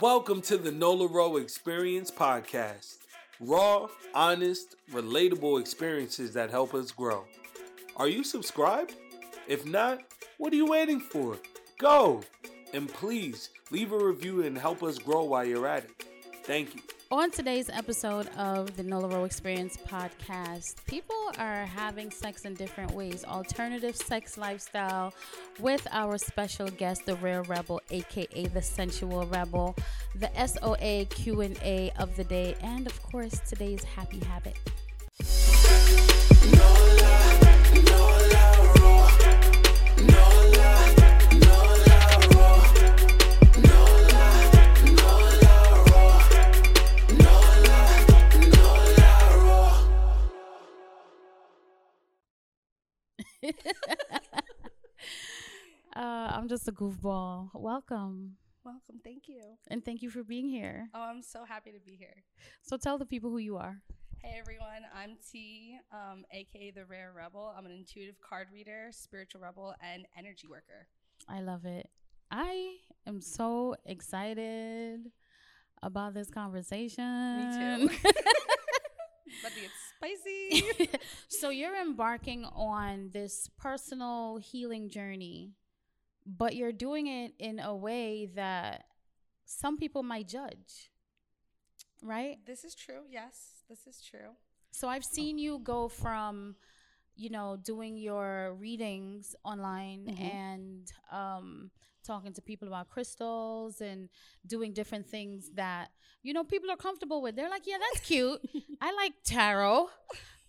[0.00, 2.98] Welcome to the Nola Ro Experience Podcast.
[3.40, 7.24] Raw, honest, relatable experiences that help us grow.
[7.96, 8.94] Are you subscribed?
[9.48, 9.98] If not,
[10.36, 11.36] what are you waiting for?
[11.78, 12.20] Go!
[12.72, 16.04] And please leave a review and help us grow while you're at it.
[16.44, 16.82] Thank you.
[17.10, 22.90] On today's episode of the Nola Ro Experience podcast, people are having sex in different
[22.90, 23.24] ways.
[23.24, 25.14] Alternative sex lifestyle
[25.58, 29.74] with our special guest, the Rare Rebel, aka the Sensual Rebel,
[30.16, 34.58] the SOA Q&A of the day, and of course, today's happy habit.
[56.48, 57.50] I'm just a goofball.
[57.52, 58.38] Welcome.
[58.64, 59.02] Welcome.
[59.04, 59.42] Thank you.
[59.70, 60.88] And thank you for being here.
[60.94, 62.24] Oh, I'm so happy to be here.
[62.62, 63.82] So tell the people who you are.
[64.22, 64.86] Hey, everyone.
[64.96, 67.52] I'm T, um, aka the Rare Rebel.
[67.54, 70.88] I'm an intuitive card reader, spiritual rebel, and energy worker.
[71.28, 71.90] I love it.
[72.30, 72.76] I
[73.06, 75.00] am so excited
[75.82, 77.86] about this conversation.
[77.86, 77.94] Me too.
[79.42, 80.88] but it's spicy.
[81.28, 85.52] so you're embarking on this personal healing journey,
[86.28, 88.84] but you're doing it in a way that
[89.46, 90.90] some people might judge.
[92.02, 92.38] Right?
[92.46, 93.00] this is true.
[93.10, 94.36] Yes, this is true.
[94.70, 96.54] So I've seen you go from,
[97.16, 100.20] you know, doing your readings online Mhm.
[100.20, 101.70] and um,
[102.04, 104.08] talking to people about crystals and
[104.46, 105.90] doing different things that,
[106.22, 107.34] you know, people are comfortable with.
[107.34, 108.40] They're like, yeah, that's cute.
[108.80, 109.88] I like tarot.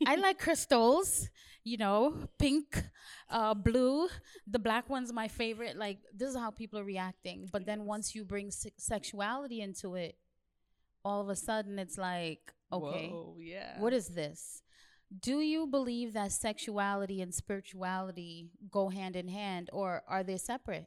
[0.05, 1.29] I like crystals,
[1.63, 2.83] you know, pink,
[3.29, 4.07] uh, blue.
[4.47, 5.75] The black one's my favorite.
[5.75, 7.49] Like, this is how people are reacting.
[7.51, 10.15] But then once you bring se- sexuality into it,
[11.03, 13.09] all of a sudden it's like, okay.
[13.09, 13.79] Whoa, yeah.
[13.79, 14.61] What is this?
[15.21, 20.85] Do you believe that sexuality and spirituality go hand in hand or are they separate?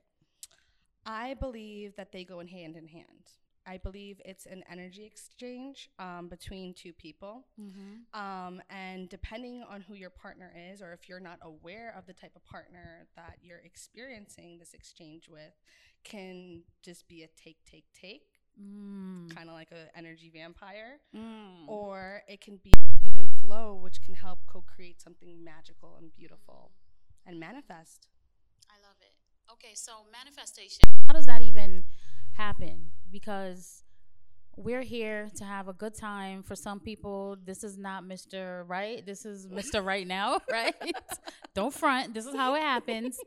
[1.04, 3.26] I believe that they go in hand in hand.
[3.66, 7.44] I believe it's an energy exchange um, between two people.
[8.12, 12.12] Um, and depending on who your partner is, or if you're not aware of the
[12.12, 15.54] type of partner that you're experiencing this exchange with,
[16.04, 18.22] can just be a take, take, take,
[18.60, 19.34] Mm.
[19.34, 21.66] kind of like an energy vampire, Mm.
[21.68, 22.70] or it can be
[23.02, 26.72] even flow, which can help co create something magical and beautiful
[27.24, 28.08] and manifest.
[29.52, 29.66] I love it.
[29.66, 30.84] Okay, so manifestation.
[31.06, 31.84] How does that even
[32.32, 32.90] happen?
[33.10, 33.84] Because
[34.56, 36.42] we're here to have a good time.
[36.42, 38.64] For some people, this is not Mr.
[38.66, 39.04] Right.
[39.04, 39.84] This is Mr.
[39.84, 40.74] Right now, right?
[41.54, 42.14] Don't front.
[42.14, 43.18] This is how it happens.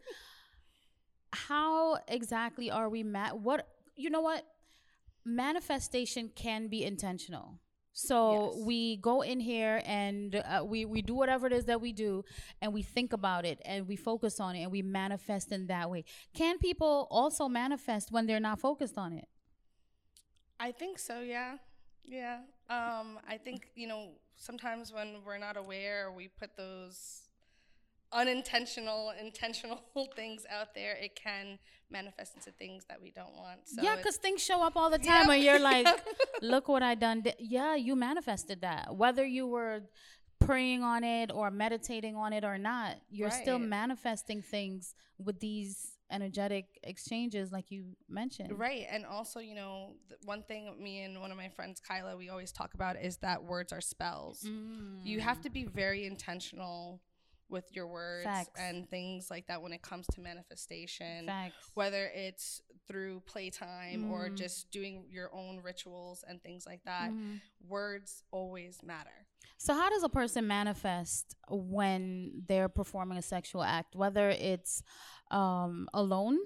[1.34, 4.46] How exactly are we ma- what you know what?
[5.26, 7.60] Manifestation can be intentional.
[7.96, 8.56] So Yes.
[8.58, 12.26] we go in here and uh, we we do whatever it is that we do
[12.62, 15.90] and we think about it and we focus on it and we manifest in that
[15.90, 16.06] way.
[16.34, 19.28] Can people also manifest when they're not focused on it?
[20.60, 21.58] I think so, yeah.
[22.06, 22.40] Yeah.
[22.70, 27.25] Um, I think, you know, sometimes when we're not aware, we put those
[28.16, 29.82] unintentional, intentional
[30.16, 31.60] things out there, it can
[31.92, 33.60] manifest into things that we don't want.
[33.66, 35.88] So yeah, because things show up all the time and you're like,
[36.42, 37.24] look what I done.
[37.38, 38.96] Yeah, you manifested that.
[38.96, 39.82] Whether you were
[40.40, 45.92] praying on it or meditating on it or not, you're still manifesting things with these
[46.12, 48.58] energetic exchanges like you mentioned.
[48.58, 48.86] Right.
[48.90, 49.94] And also, you know,
[50.24, 53.44] one thing me and one of my friends, Kyla, we always talk about is that
[53.44, 54.48] words are spells.
[55.04, 55.44] You have mm.
[55.44, 57.02] to be very intentional
[57.50, 58.60] with your words Facts.
[58.60, 61.28] and things like that when it comes to manifestation.
[61.28, 61.56] Facts.
[61.76, 64.36] whether it's through playtime or Mm.
[64.36, 67.42] just doing your own rituals and things like that, Mhm.
[67.68, 69.28] words always matter.
[69.58, 74.84] So, how does a person manifest when they're performing a sexual act, whether it's
[75.32, 76.38] um, alone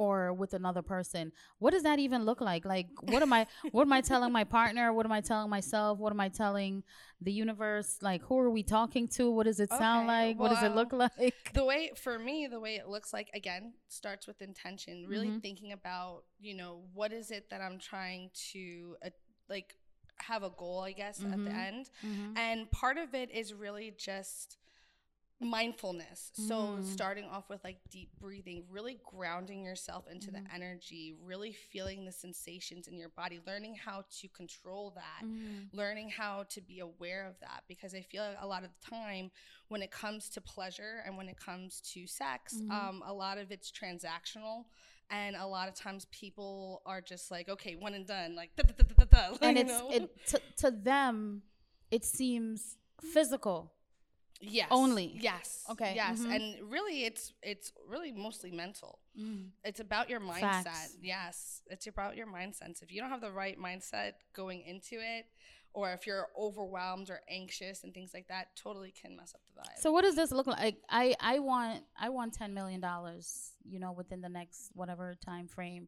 [0.00, 1.30] or with another person?
[1.58, 2.64] What does that even look like?
[2.64, 3.46] Like, what am I?
[3.72, 4.92] what am I telling my partner?
[4.94, 5.98] What am I telling myself?
[5.98, 6.82] What am I telling
[7.20, 7.98] the universe?
[8.00, 9.30] Like, who are we talking to?
[9.30, 10.38] What does it sound Okay, like?
[10.38, 11.34] what does it look like?
[11.52, 15.04] The way, for me, the way it looks like, again, starts with intention.
[15.06, 15.42] Really Mhm.
[15.42, 19.10] thinking about, you know, what is it that I'm trying to, uh,
[19.50, 19.76] like,
[20.16, 21.66] have a goal, I guess, at the Mhm.
[21.68, 21.90] end.
[22.02, 22.38] Mhm.
[22.38, 24.56] And part of it is really just
[25.40, 26.30] mindfulness.
[26.34, 26.84] So Mm.
[26.84, 30.34] starting off with like deep breathing, really grounding yourself into Mhm.
[30.34, 35.68] the energy, really feeling the sensations in your body, learning how to control that, Mm.
[35.72, 38.86] learning how to be aware of that because I feel like a lot of the
[38.90, 39.30] time
[39.68, 42.70] when it comes to pleasure and when it comes to sex, Mhm.
[42.70, 44.66] um, a lot of it's transactional
[45.08, 48.62] and a lot of times people are just like, okay, one and done, like, da,
[48.62, 51.42] da, da, da, da, and it's it to, to them
[51.90, 53.72] it seems physical
[54.40, 55.18] yes, only.
[55.20, 56.34] yes, Okay, yes, mhm.
[56.34, 58.98] and really, it's it's really mostly mental.
[59.64, 60.64] It's about your mindset.
[60.64, 60.96] Facts.
[61.02, 62.80] Yes, it's about your mindset.
[62.82, 65.26] If you don't have the right mindset going into it,
[65.74, 69.60] or if you're overwhelmed or anxious and things like that, totally can mess up the
[69.60, 69.78] vibe.
[69.78, 73.78] so what does this look like i i want i want 10 million dollars you
[73.78, 75.86] know within the next whatever time frame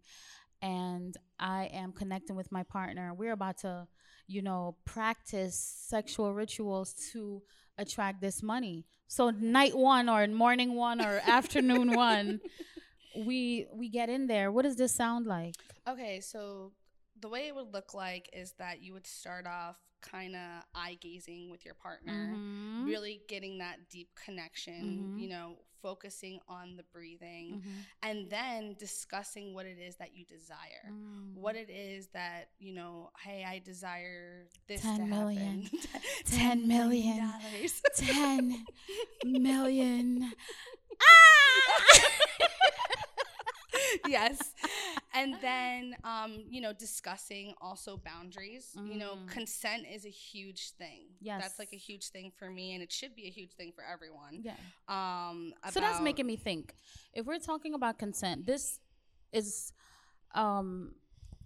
[0.61, 3.87] and i am connecting with my partner we're about to
[4.29, 5.57] you know practice
[5.89, 7.43] sexual rituals to
[7.79, 12.41] attract this money so night one or morning one or afternoon one
[13.17, 15.55] we we get in there what does this sound like
[15.89, 16.73] Okay, so
[17.21, 20.97] the way it would look like is that you would start off kind of eye
[21.01, 22.87] gazing with your partner, Mhm.
[22.87, 25.21] really getting that deep connection, Mhm.
[25.21, 27.85] you know, focusing on the breathing, Mhm.
[28.03, 30.89] and then discussing what it is that you desire.
[30.91, 31.35] Mm.
[31.35, 35.63] What it is that, you know, hey, I desire this 10 to million.
[35.63, 36.01] happen.
[36.25, 37.19] 10 million.
[37.19, 37.83] dollars.
[37.97, 38.65] 10
[39.25, 40.33] million
[44.09, 44.53] yes
[45.15, 49.29] and then um you know discussing also boundaries you know Mm.
[49.29, 51.07] consent is a huge thing.
[51.21, 51.43] Yes.
[51.43, 53.85] that's like a huge thing for me and it should be a huge thing for
[53.85, 54.57] everyone yeah.
[54.89, 56.75] um so that's making me think.
[57.13, 58.81] If we're talking about consent this
[59.33, 59.73] is
[60.35, 60.95] um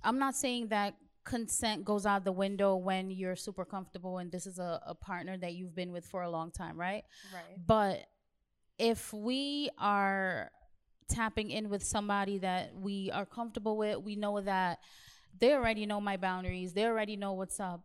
[0.04, 4.46] i'm not saying that consent goes out the window when you're super comfortable and this
[4.46, 7.02] is a, a partner that you've been with for a long time right?
[7.34, 7.56] Right.
[7.66, 8.06] But
[8.78, 10.50] if we are
[11.08, 14.02] tapping in with somebody that we are comfortable with.
[14.02, 14.78] We know that
[15.38, 16.72] they already know my boundaries.
[16.72, 17.82] They already know what's up.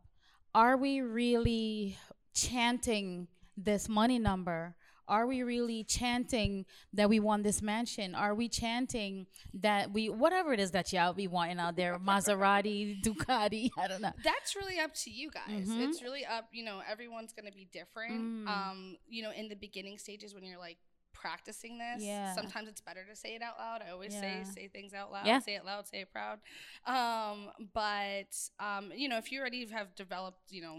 [0.53, 1.97] Are we really
[2.33, 3.27] chanting
[3.57, 4.75] this money number?
[5.07, 8.15] Are we really chanting that we want this mansion?
[8.15, 13.01] Are we chanting that we whatever it is that y'all be wanting out there maserati
[13.05, 14.13] ducati i don't know.
[14.23, 15.67] That's really up to you guys.
[15.67, 15.89] Mhm.
[15.89, 18.21] it's really up you know everyone's gonna be different.
[18.21, 18.47] Mm.
[18.47, 20.77] um you know in the beginning stages when you're like
[21.21, 22.33] practicing this Yeah.
[22.33, 24.21] sometimes it's better to say it out loud i always Yeah.
[24.21, 25.39] say say things out loud Yeah.
[25.39, 26.39] say it loud say it proud
[26.85, 30.77] um but um you know if you already have developed you know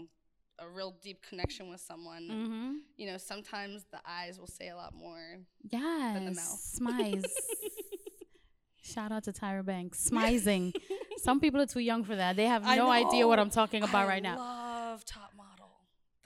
[0.59, 2.71] a real deep connection with someone mm-hmm.
[2.97, 5.39] you know sometimes the eyes will say a lot more
[5.71, 6.13] Yes.
[6.15, 6.61] than the mouth.
[6.79, 7.23] Smize.
[8.85, 10.09] Shout out to Tyra Banks.
[10.11, 10.73] Smizing.
[11.17, 12.35] Some people are too young for that.
[12.35, 13.39] They have no idea what.
[13.39, 14.37] I'm talking about I right now.
[14.37, 15.71] love top model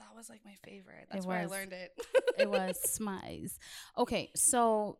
[0.00, 1.06] that was like my favorite.
[1.10, 1.52] That's It where was.
[1.52, 1.92] i learned it.
[2.38, 3.58] It was Smize.
[3.96, 4.98] Okay, so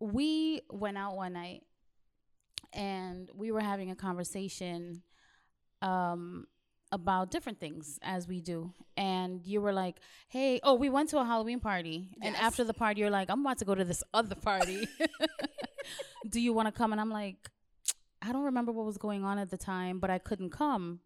[0.00, 1.62] we went out one night
[2.72, 5.02] and we were having a conversation
[5.82, 6.46] um
[6.92, 8.72] about different things as we do.
[8.96, 9.96] And you were like
[10.28, 12.08] hey oh we went to a halloween party.
[12.22, 14.88] And after the party you're like i'm about to go to this other party.
[16.28, 16.92] Do you want to come?
[16.92, 17.50] And i'm like
[18.22, 21.00] i don't remember what was going on at the time but i couldn't come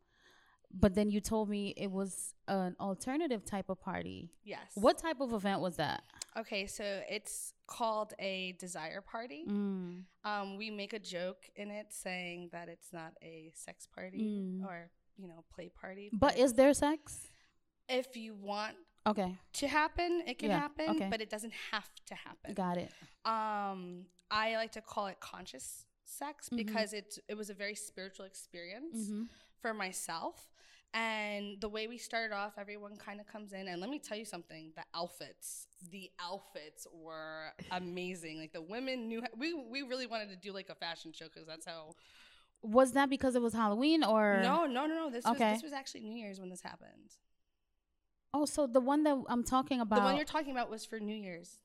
[0.73, 5.20] but then you told me it was an alternative type of party yes what type
[5.20, 6.03] of event was that
[6.37, 9.44] Okay, so it's called a desire party.
[9.49, 10.05] Mm.
[10.25, 14.65] Um, we make a joke in it saying that it's not a sex party Mm.
[14.65, 16.11] or you know play party.
[16.12, 17.26] But is there sex?
[17.88, 18.76] if you want
[19.06, 21.09] Okay, to happen, it can Yeah, happen, okay.
[21.11, 22.55] but it doesn't have to happen.
[22.55, 22.93] got it.
[23.25, 26.56] Um, I like to call it conscious sex Mhm.
[26.59, 29.25] because it it was a very spiritual experience Mm-hmm.
[29.61, 30.51] For myself.
[30.95, 34.17] And the way we started off, everyone kind of comes in, and let me tell
[34.17, 38.38] you something: the outfits, the outfits were amazing.
[38.38, 41.47] Like the women knew we we really wanted to do like a fashion show because
[41.47, 41.95] that's how.
[42.62, 45.11] Was that because it was Halloween or No, no, no, no.
[45.11, 45.53] This Okay.
[45.53, 47.17] was this was actually New Year's when this happened.
[48.35, 49.97] Oh, so the one that I'm talking about.
[49.97, 51.59] The one you're talking about was for New Year's.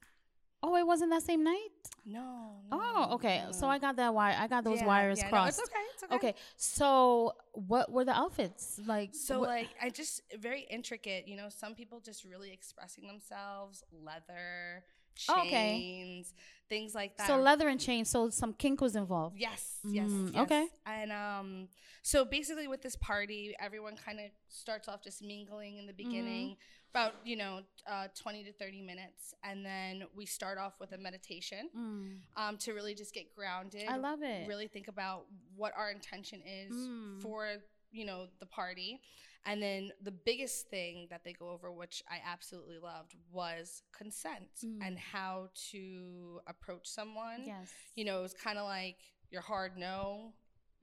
[0.64, 1.70] Oh, it wasn't that same night.
[2.06, 2.56] No.
[2.72, 3.44] Oh, okay.
[3.46, 3.68] no, So.
[3.68, 4.36] I got that wire.
[4.40, 5.60] I got those Yeah, wires yeah, no, crossed.
[5.60, 5.84] it's okay.
[5.94, 6.16] It's okay.
[6.16, 9.14] Okay, so what were the outfits like?
[9.14, 13.84] So what- like I just very intricate, you know, some people just really expressing themselves,
[13.92, 14.84] leather,
[15.30, 15.78] Oh, okay.
[15.80, 16.34] chains,
[16.70, 17.28] things like that.
[17.28, 18.10] so leather and chains.
[18.10, 19.38] So some kink was involved.
[19.38, 20.42] Yes, yes, Mm, yes.
[20.44, 20.68] okay.
[20.88, 21.68] And um
[22.02, 26.54] so basically with this party, everyone kind of starts off just mingling in the Mm-hmm.
[26.94, 30.98] About, you know, uh, 20 to 30 minutes, and then we start off with a
[30.98, 32.20] meditation Mm.
[32.38, 33.86] um to really just get grounded.
[33.88, 34.48] I love it.
[34.48, 37.22] Really think about what our intention is Mm.
[37.22, 37.58] for,
[37.92, 39.02] you know, the party.
[39.46, 44.52] And then the biggest thing that they go over, which I absolutely loved, was consent
[44.64, 44.80] Mm.
[44.86, 47.44] and how to approach someone.
[47.46, 47.74] Yes.
[47.96, 49.00] You know, it was kind of like
[49.32, 50.34] your hard no,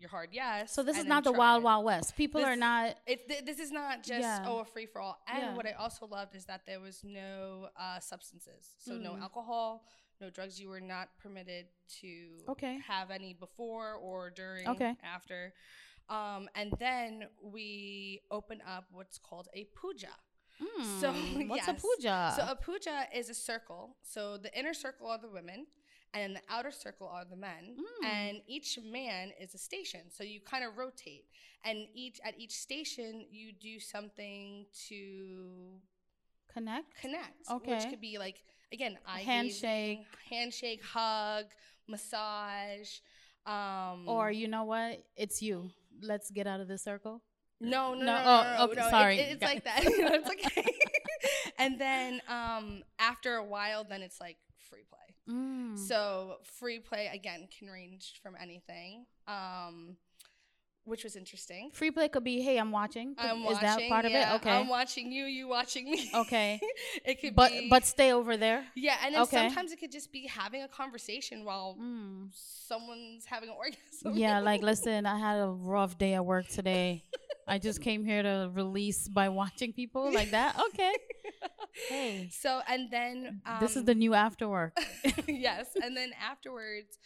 [0.00, 0.72] your hard yes.
[0.72, 1.64] So this is not the Wild it.
[1.64, 2.16] Wild West.
[2.16, 2.96] People are not.
[3.06, 4.44] It, th- this is not just Yeah.
[4.48, 5.18] oh a free for all.
[5.28, 5.54] And Yeah.
[5.54, 9.22] what I also loved is that there was no uh, substances, so no Mm.
[9.22, 9.84] alcohol,
[10.20, 10.60] no drugs.
[10.60, 11.66] You were not permitted
[12.00, 12.78] to Okay.
[12.86, 14.96] have any before or during, Okay.
[15.02, 15.52] after.
[16.08, 20.08] Um, and then we open up what's called a puja.
[21.00, 22.34] So, Mm, what's a puja?
[22.36, 23.96] So a puja is a circle.
[24.02, 25.66] So the inner circle are the women,
[26.12, 27.76] and then the outer circle are the men.
[28.02, 28.06] Mm.
[28.06, 30.00] And each man is a station.
[30.10, 31.24] So you kind of rotate,
[31.64, 35.78] and each at each station you do something to
[36.52, 36.94] Connect.
[37.00, 37.48] connect.
[37.50, 37.74] Okay.
[37.74, 39.60] Which could be like again, eye handshake.
[39.62, 41.46] gazing, handshake, hug,
[41.88, 42.98] massage.
[43.46, 45.02] Um, Or you know what?
[45.16, 45.70] It's you.
[46.02, 47.22] Let's get out of the circle.
[47.60, 49.18] No, no, No, no, no, oh, no, no, okay, sorry.
[49.18, 49.80] it- it's like that.
[49.84, 50.74] it's okay.
[51.58, 54.38] and then um, after a while, then it's like
[54.70, 54.98] free play.
[55.30, 55.78] Mm.
[55.78, 59.96] So free play again can range from anything, um,
[60.84, 61.70] which was interesting.
[61.72, 63.14] Free play could be, hey, I'm watching.
[63.14, 63.60] Could- I'm Is watching.
[63.60, 64.46] that part yeah, of it?
[64.46, 64.56] Okay.
[64.56, 65.24] I'm watching you.
[65.26, 66.10] You watching me.
[66.14, 66.58] Okay.
[67.04, 67.68] it could but be.
[67.68, 68.64] but stay over there.
[68.74, 69.36] yeah, and then okay.
[69.36, 72.30] sometimes it could just be having a conversation while Mm.
[72.32, 74.16] someone's having an orgasm.
[74.16, 77.04] Yeah, like listen, I had a rough day at work today.
[77.50, 80.56] I just came here to release by watching people like that.
[80.68, 80.92] Okay.
[81.88, 82.28] Hey.
[82.32, 84.76] So and then um, this is the new after work.
[85.26, 85.66] yes.
[85.82, 86.98] And then afterwards,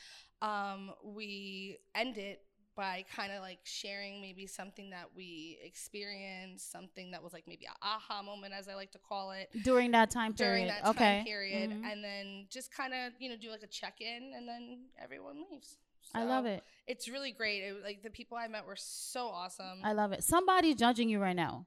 [0.42, 2.40] um, we end it
[2.76, 7.66] by kind of like sharing maybe something that we experienced, something that was like maybe
[7.66, 10.50] a aha moment, as I like to call it, During that time period.
[10.52, 11.16] during that okay.
[11.18, 11.84] time period, Mhm.
[11.92, 15.36] and then just kind of you know do like a check in, and then everyone
[15.50, 15.76] leaves.
[16.12, 16.62] I love it.
[16.86, 17.62] It's really great.
[17.62, 19.80] It, like the people I met were so awesome.
[19.82, 20.22] I love it.
[20.22, 21.66] Somebody's judging you right now.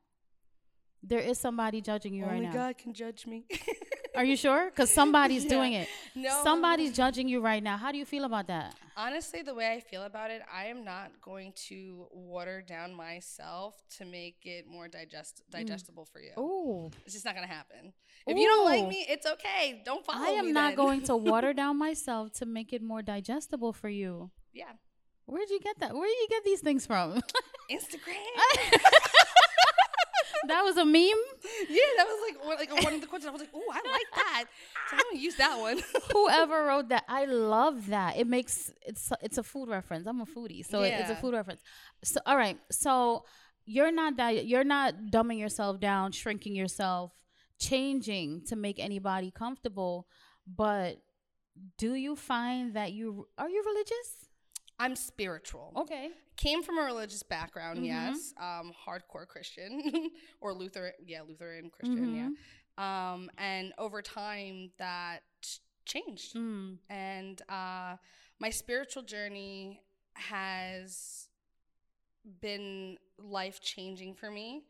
[1.03, 2.53] There is somebody judging you Only right now.
[2.53, 3.45] God can judge me.
[4.15, 4.65] Are you sure?
[4.69, 5.49] Because somebody's Yeah.
[5.49, 5.87] doing it.
[6.15, 7.77] no, Somebody's judging you right now.
[7.77, 8.75] How do you feel about that?
[8.97, 13.75] Honestly, the way I feel about it, I am not going to water down myself
[13.97, 15.51] to make it more digest mm.
[15.51, 16.31] digestible for you.
[16.39, 16.89] Ooh.
[17.05, 17.93] It's just not gonna happen.
[18.25, 19.81] If you don't like me, it's okay.
[19.85, 20.27] Don't follow me.
[20.27, 20.75] I am me not then.
[20.77, 24.31] going to water down myself to make it more digestible for you.
[24.51, 24.71] yeah,
[25.27, 25.93] Where'd you get that?
[25.93, 27.21] Where do you get these things from?
[27.71, 28.81] Instagram.
[30.47, 31.03] That was a meme.
[31.69, 33.25] yeah, that was like one, like one of the quotes.
[33.25, 34.45] I was like, oh, I like that.
[34.89, 35.79] So I'm gonna use that one.
[36.13, 38.17] Whoever wrote that, I love that.
[38.17, 40.07] It makes it's it's a food reference.
[40.07, 41.61] I'm a foodie, so it- it's a food reference.
[42.03, 43.25] So all right, so
[43.65, 47.11] you're not that you're not dumbing yourself down, shrinking yourself,
[47.59, 50.07] changing to make anybody comfortable,
[50.47, 50.97] but
[51.77, 54.29] do you find that you are you religious?
[54.79, 55.73] I'm spiritual.
[55.75, 56.09] Okay.
[56.37, 57.85] Came from a religious background, Mhm.
[57.85, 58.33] yes.
[58.37, 59.81] Um, hardcore Christian
[60.41, 62.29] or Lutheran, yeah, Lutheran Christian, yeah.
[63.13, 65.23] Um, and over time that
[65.85, 66.35] changed.
[66.35, 66.77] Mm.
[66.89, 67.95] and uh,
[68.39, 69.81] my spiritual journey
[70.15, 71.27] has
[72.41, 74.63] been life changing for me.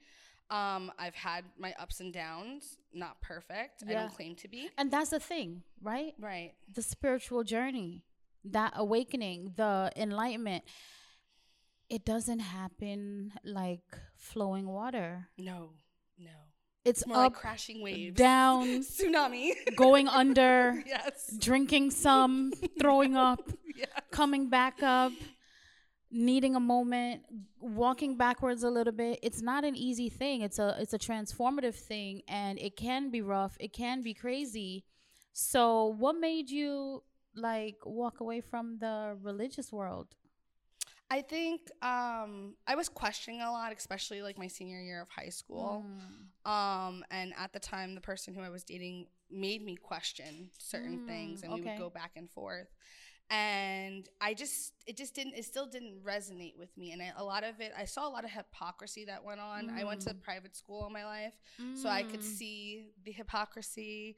[0.50, 3.84] Um, I've had my ups and downs, not perfect.
[3.88, 4.70] I don't claim to be.
[4.78, 6.14] And that's the thing, right?
[6.20, 6.54] Right.
[6.74, 8.04] the spiritual journey,
[8.46, 10.64] that awakening, the enlightenment,
[11.90, 15.28] it doesn't happen like flowing water.
[15.38, 15.72] No,
[16.20, 16.32] no.
[16.86, 19.54] It's It's more up, like crashing waves, down, tsunami.
[19.76, 21.34] going under, yes.
[21.38, 23.42] drinking some, throwing up,
[23.76, 23.86] Yeah.
[24.12, 25.12] coming back up,
[26.10, 27.24] needing a moment,
[27.60, 29.20] walking backwards a little bit.
[29.22, 30.42] It's not an easy thing.
[30.42, 33.56] It's a it's a transformative thing and it can be rough.
[33.60, 34.84] It can be crazy.
[35.34, 37.04] So, what made you
[37.36, 40.08] like walk away from the religious world?
[41.10, 45.30] I think um, I was questioning a lot, especially like my senior year of high
[45.30, 45.86] school.
[46.46, 46.52] Mm.
[46.52, 51.00] Um, and at the time, the person who I was dating made me question certain
[51.00, 52.68] Mm, things, and we would go back and forth.
[53.30, 56.92] And I just, it just didn't, it still didn't resonate with me.
[56.94, 59.70] And I, a lot of it, I saw a lot of hypocrisy that went on.
[59.78, 60.22] I went to Mm.
[60.24, 61.34] private school all my life,
[61.74, 62.24] so I could Mm.
[62.24, 64.16] see the hypocrisy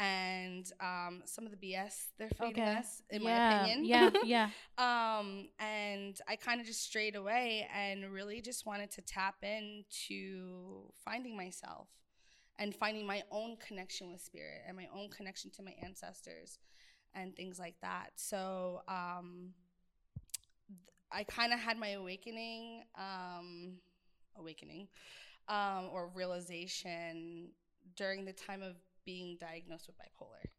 [0.00, 2.76] and um, some of the BS they're feeding Okay.
[2.78, 3.86] us, in yeah, my opinion.
[3.86, 4.50] Yeah, yeah.
[4.78, 10.90] um and i kind of just strayed away and really just wanted to tap into
[11.04, 11.88] finding myself
[12.58, 16.58] and finding my own connection with spirit and my own connection to my ancestors
[17.14, 19.50] and things like that so um
[20.68, 20.78] th-
[21.12, 23.74] i kind of had my awakening um
[24.38, 24.88] awakening
[25.48, 27.50] um or realization
[27.96, 30.50] during the time of being diagnosed with bipolar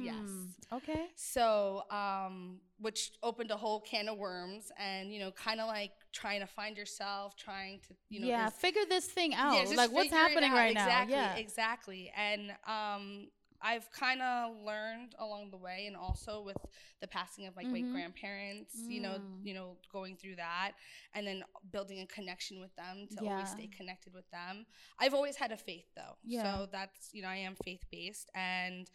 [0.00, 0.14] Yes.
[0.16, 1.06] Mm, Okay.
[1.14, 5.92] so, um, which opened a whole can of worms, and you know, kind of like
[6.12, 9.54] trying to find yourself, trying to, you know, yeah, figure this thing out.
[9.54, 10.56] yeah, like what's happening out.
[10.56, 11.22] right exactly, now?
[11.22, 11.36] Yeah.
[11.36, 12.12] exactly.
[12.16, 13.28] And um,
[13.62, 16.56] I've kind of learned along the way, and also with
[17.00, 17.92] the passing of like my Mhm.
[17.92, 19.46] grandparents, you know, Mm.
[19.46, 20.72] you know, going through that,
[21.14, 24.66] and then building a connection with them to always stay connected with them.
[24.98, 26.42] I've always had a faith though, Yeah.
[26.42, 28.90] so that's you know, I am faith based, and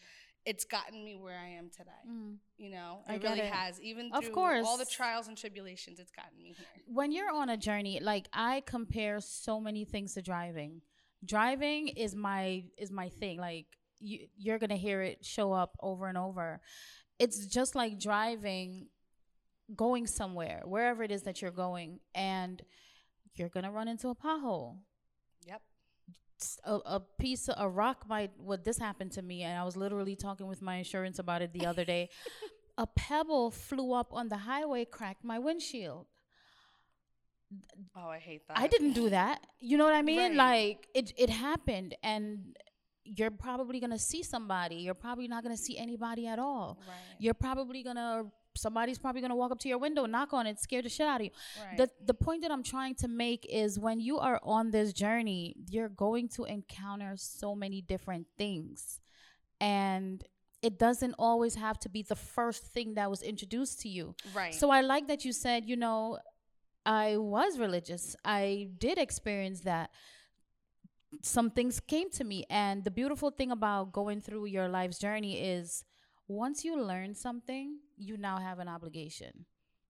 [0.46, 1.92] it's gotten me where I am today.
[2.08, 2.40] Mm.
[2.58, 3.52] You know, it really it.
[3.54, 3.82] has.
[3.82, 4.66] Even Of through course.
[4.66, 6.68] all the trials and tribulations, it's gotten me here.
[6.88, 10.82] when you're on a journey like i compare so many things to driving
[11.26, 16.08] driving is my is my thing like you you're gonna hear it show up over
[16.08, 16.60] and over
[17.20, 18.88] it's just like driving
[19.76, 22.62] going somewhere wherever it is that you're going and
[23.36, 24.78] you're gonna run into a pothole
[25.46, 25.62] Yep.
[26.66, 30.16] A piece of a rock might what this happened to me and i was literally
[30.16, 32.10] talking with my insurance about it the other day
[32.78, 36.06] a pebble flew up on the highway cracked my windshield
[37.96, 38.60] Oh, I hate that.
[38.60, 39.40] I didn't do that.
[39.60, 40.38] You know what I mean?
[40.38, 40.76] Right.
[40.76, 42.56] Like it it happened and
[43.16, 44.76] you're probably going to see somebody.
[44.76, 46.80] You're probably not going to see anybody at all.
[46.88, 46.96] Right.
[47.20, 50.48] You're probably going to somebody's probably going to walk up to your window, knock on
[50.48, 51.32] it, scare the shit out of you.
[51.64, 51.78] Right.
[51.78, 55.56] The the point that I'm trying to make is when you are on this journey,
[55.70, 59.00] you're going to encounter so many different things.
[59.62, 60.24] And
[60.62, 64.16] it doesn't always have to be the first thing that was introduced to you.
[64.34, 64.54] right.
[64.54, 66.18] So I like that you said, you know,
[66.86, 68.16] I was religious.
[68.26, 69.92] I did experience that.
[71.22, 72.46] Some things came to me.
[72.50, 75.84] And the beautiful thing about going through your life's journey is
[76.28, 79.46] once you learn something, you now have an obligation.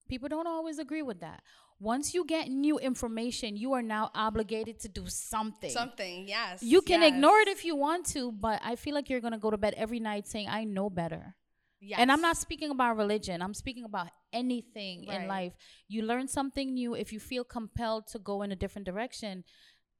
[0.08, 1.42] People don't always agree with that.
[1.80, 5.70] Once you get new information, you are now obligated to do something.
[5.70, 6.62] Something, yes.
[6.62, 7.12] You can yes.
[7.12, 9.58] ignore it if you want to, but I feel like you're going to go to
[9.58, 11.36] bed every night saying, I know better.
[11.80, 12.00] Yes.
[12.00, 13.40] And I'm not speaking about religion.
[13.40, 15.28] I'm speaking about anything in Right.
[15.28, 15.52] life.
[15.86, 16.94] You learn something new.
[16.94, 19.44] If you feel compelled to go in a different direction,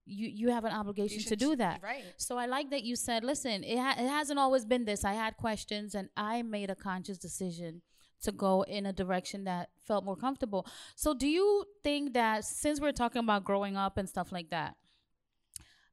[0.08, 1.82] you you have an obligation to do that.
[1.82, 2.04] Right.
[2.16, 5.04] So I like that you said, listen, it, ha- it hasn't always been this.
[5.04, 7.82] I had questions and I made a conscious decision
[8.22, 10.66] to go in a direction that felt more comfortable.
[10.96, 14.76] So do you think that since we're talking about growing up and stuff like that,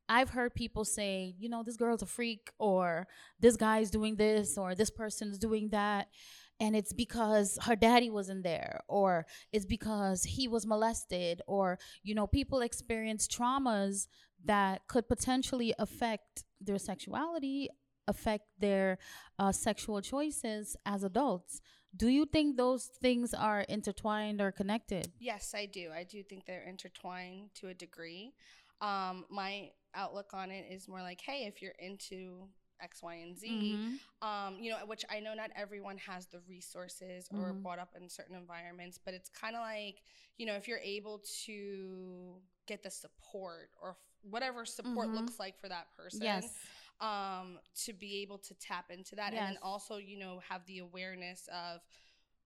[0.07, 3.07] I've heard people say, you know, this girl's a freak, or
[3.39, 6.09] this guy's doing this, or this person's doing that.
[6.59, 12.15] And it's because her daddy wasn't there, or it's because he was molested, or, you
[12.15, 14.07] know, people experience traumas
[14.45, 17.69] that could potentially affect their sexuality,
[18.07, 18.99] affect their
[19.37, 21.59] uh, sexual choices as adults.
[21.95, 25.11] Do you think those things are intertwined or connected?
[25.19, 25.91] Yes, I do.
[25.93, 28.33] I do think they're intertwined to a degree.
[28.81, 32.49] Um, my outlook on it is more like, hey, if you're into
[32.81, 33.99] X, Y, and Z, Mhm.
[34.27, 37.61] um, you know, which I know not everyone has the resources or Mhm.
[37.63, 40.01] brought up in certain environments, but it's kind of like,
[40.37, 45.15] you know, if you're able to get the support or f- whatever support Mhm.
[45.15, 46.57] looks like for that person, Yes.
[46.99, 50.79] um, to be able to tap into that, and then also, you know, have the
[50.79, 51.81] awareness of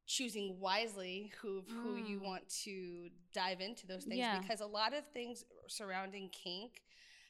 [0.05, 2.23] choosing wisely who who you Mm.
[2.23, 4.39] want to dive into those things Yeah.
[4.39, 6.83] because a lot of things surrounding kink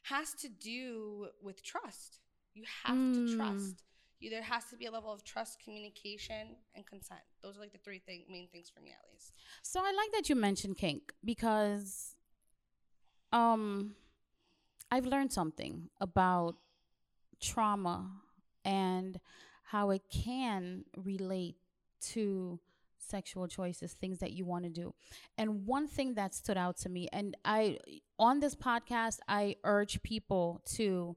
[0.04, 2.20] has to do with trust.
[2.54, 3.36] You have to Mm.
[3.36, 3.84] trust.
[4.20, 7.20] You, there has to be a level of trust, communication, and consent.
[7.42, 9.32] Those are like the three thing, main things for me, at least.
[9.62, 12.16] So I like that you mentioned kink because
[13.32, 13.94] um
[14.90, 16.56] I've learned something about
[17.40, 18.10] trauma
[18.64, 19.20] and
[19.64, 21.56] how it can relate
[22.12, 22.58] to
[22.98, 24.94] sexual choices, things that you want to do.
[25.38, 27.78] And one thing that stood out to me and I
[28.18, 31.16] on this podcast I urge people to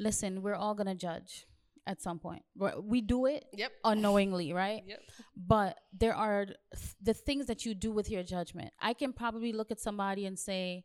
[0.00, 1.46] listen, we're all to judge
[1.86, 2.42] at some point.
[2.56, 3.72] We're- do it Yep.
[3.84, 4.82] unknowingly, right?
[4.86, 5.00] Yep.
[5.36, 8.72] but there are th- the things that you do with your judgment.
[8.80, 10.84] I can probably look at somebody and say,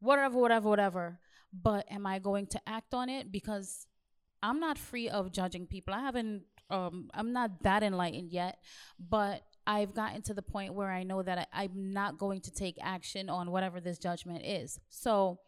[0.00, 1.20] whatever, whatever, whatever.
[1.52, 3.30] But am I going to act on it?
[3.32, 3.86] Because
[4.42, 5.94] I'm not free of judging people.
[5.94, 8.58] I haven't, um, I'm not that enlightened yet,
[8.98, 12.50] but I've gotten to the point where I know that I, I'm not going to
[12.52, 14.78] take action on whatever this judgment is.
[14.88, 15.40] So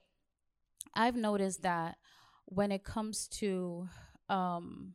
[0.95, 1.99] I've noticed that
[2.51, 3.89] when it comes to
[4.29, 4.95] um,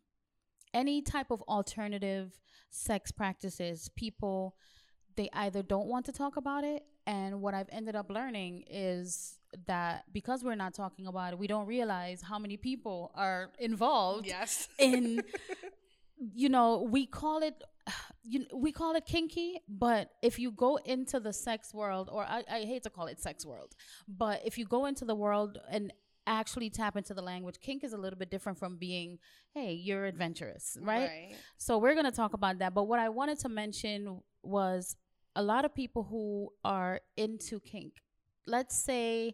[0.73, 2.39] any type of alternative
[2.69, 4.55] sex practices, people
[5.15, 9.37] they either don't want to talk about it, and what I've ended up learning is
[9.67, 14.25] that because we're not talking about it, we don't realize how many people are involved
[14.25, 14.67] Yes.
[14.79, 15.21] in
[16.33, 17.61] you know we call it
[18.23, 22.43] you we call it kinky but if you go into the sex world or I,
[22.49, 23.75] I hate to call it sex world
[24.07, 25.91] but if you go into the world and
[26.27, 27.55] actually tap into the language.
[27.61, 29.19] Kink is a little bit different from being
[29.53, 32.73] hey you're adventurous right, so we're going to talk about that.
[32.73, 34.95] But what i wanted to mention was
[35.35, 37.93] a lot of people who are into kink.
[38.47, 39.33] Let's say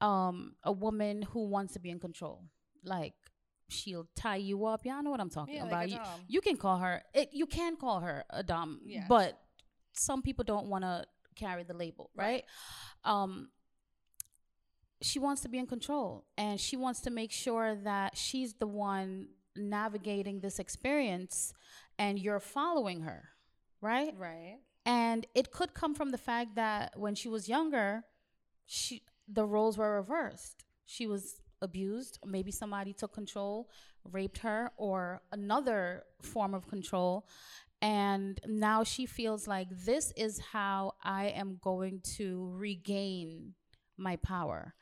[0.00, 2.44] um a woman who wants to be in control.
[2.84, 3.14] Like
[3.68, 4.84] she'll tie you up.
[4.84, 6.06] Y'all know what i'm talking Yeah, like about.
[6.06, 9.04] a you, you can call her it, you can call her a dom Yes.
[9.08, 9.38] but
[9.92, 11.04] some people don't want to
[11.36, 12.44] carry the label right.
[13.04, 13.48] Um
[15.02, 18.66] she wants to be in control and she wants to make sure that she's the
[18.66, 21.52] one navigating this experience
[21.98, 23.28] and you're following her,
[23.80, 24.14] right?
[24.16, 24.58] Right.
[24.86, 28.04] And it could come from the fact that when she was younger,
[28.66, 30.64] she the roles were reversed.
[30.84, 33.70] She was abused, maybe somebody took control,
[34.04, 37.26] raped her or another form of control
[37.84, 43.52] and now she feels like this is how I am going to regain
[43.96, 44.74] my power.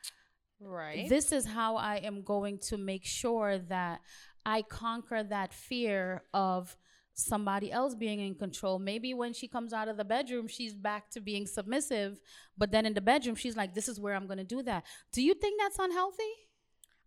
[0.61, 1.09] Right.
[1.09, 4.01] This is how I am going to make sure that
[4.47, 6.77] I conquer that fear of
[7.15, 8.79] somebody else being in control.
[8.79, 12.19] Maybe when she comes out of the bedroom, she's back to being submissive,
[12.57, 14.85] but then in the bedroom, she's like, this is where I'm going to do that.
[15.13, 16.33] Do you think that's unhealthy?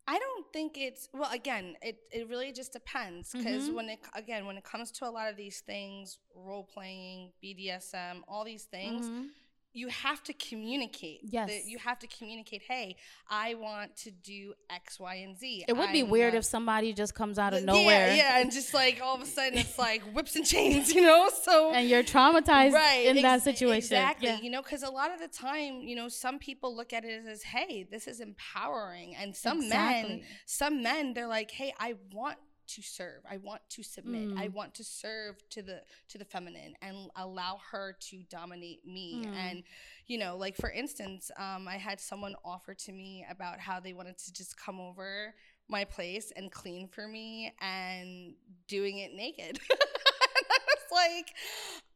[0.08, 1.32] I don't think it's well.
[1.32, 3.74] Again, it, it really just depends because Mhm.
[3.74, 8.24] when it again when it comes to a lot of these things, role playing, BDSM,
[8.28, 9.30] all these things, Mhm.
[9.76, 11.20] You have to communicate.
[11.24, 11.50] Yes.
[11.50, 12.62] The- you have to communicate.
[12.66, 12.96] Hey,
[13.30, 15.66] I want to do X, Y, and Z.
[15.68, 18.52] It would be I weird want- if somebody just comes out of nowhere Yeah, and
[18.52, 21.30] just like all of a sudden it's like whips and chains, you know.
[21.44, 23.98] So and you're traumatized right, in that situation.
[23.98, 24.30] Exactly.
[24.30, 24.40] Yeah.
[24.40, 27.26] You know, because a lot of the time, you know, some people look at it
[27.28, 29.14] as, hey, this is empowering.
[29.16, 33.22] And some men, some men, they're like, hey, I want to serve.
[33.30, 34.38] I want to submit.
[34.38, 34.54] I Mm.
[34.54, 39.24] want to serve to the to the feminine and allow her to dominate me.
[39.26, 39.36] Mm.
[39.36, 39.64] And,
[40.08, 43.94] you know, like for instance, um, I had someone offer to me about how they
[43.94, 45.34] wanted to just come over
[45.68, 48.36] my place and clean for me and
[48.68, 49.58] doing it naked.
[49.58, 51.34] and I was like,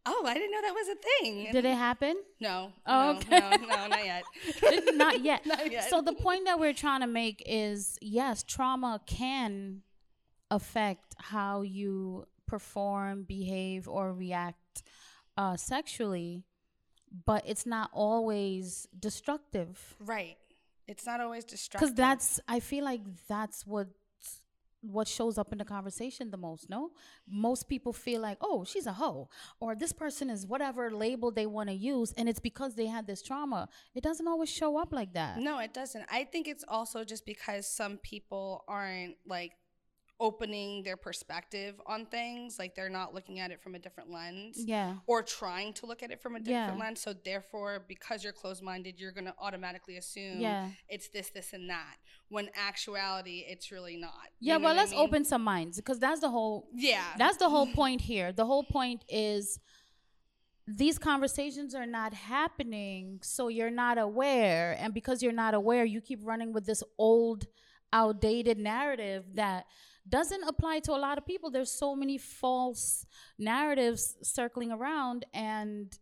[0.08, 1.52] oh, I didn't know that was a thing.
[1.52, 2.16] Did it happen?
[2.40, 2.72] No.
[2.88, 3.40] Oh, no, okay.
[3.40, 4.24] no, no, not yet.
[4.96, 5.46] Not yet.
[5.46, 5.90] not yet.
[5.90, 9.84] So the point that we're trying to make is yes, trauma can
[10.52, 14.84] affect how you perform, behave, or react
[15.38, 16.44] uh, sexually,
[17.26, 19.96] but it's not always destructive.
[20.00, 20.38] right.
[20.88, 21.90] It's not always destructive.
[21.92, 23.90] Because that's, I feel like that's what
[24.82, 26.92] what shows up in the conversation the most no
[27.28, 29.28] most people feel like oh she's a hoe
[29.60, 33.06] or this person is whatever label they want to use and it's because they had
[33.06, 36.06] this trauma it doesn't always show up like that No, it doesn't.
[36.10, 39.52] I think it's also just because some people aren't like
[40.20, 42.60] opening their perspective on things.
[42.60, 44.58] Like they're not looking at it from a different lens.
[44.58, 46.84] yeah Or trying to look at it from a different Yeah.
[46.84, 47.02] lens.
[47.02, 51.70] So therefore, because you're closed minded, you're gonna automatically assume yeah it's this, this, and
[51.70, 51.96] that.
[52.30, 54.12] When actuality, it's really not.
[54.40, 55.00] You Yeah, know well, let's mean?
[55.00, 57.06] open some minds because that's the whole Yeah.
[57.18, 58.32] that's the whole point here.
[58.34, 59.60] The whole point is
[60.68, 66.00] these conversations are not happening, so you're not aware, and because you're not aware, you
[66.02, 67.48] keep running with this old,
[67.92, 69.66] outdated narrative that
[70.10, 71.50] doesn't apply to a lot of people.
[71.50, 73.06] There's so many false
[73.38, 75.98] narratives circling around, and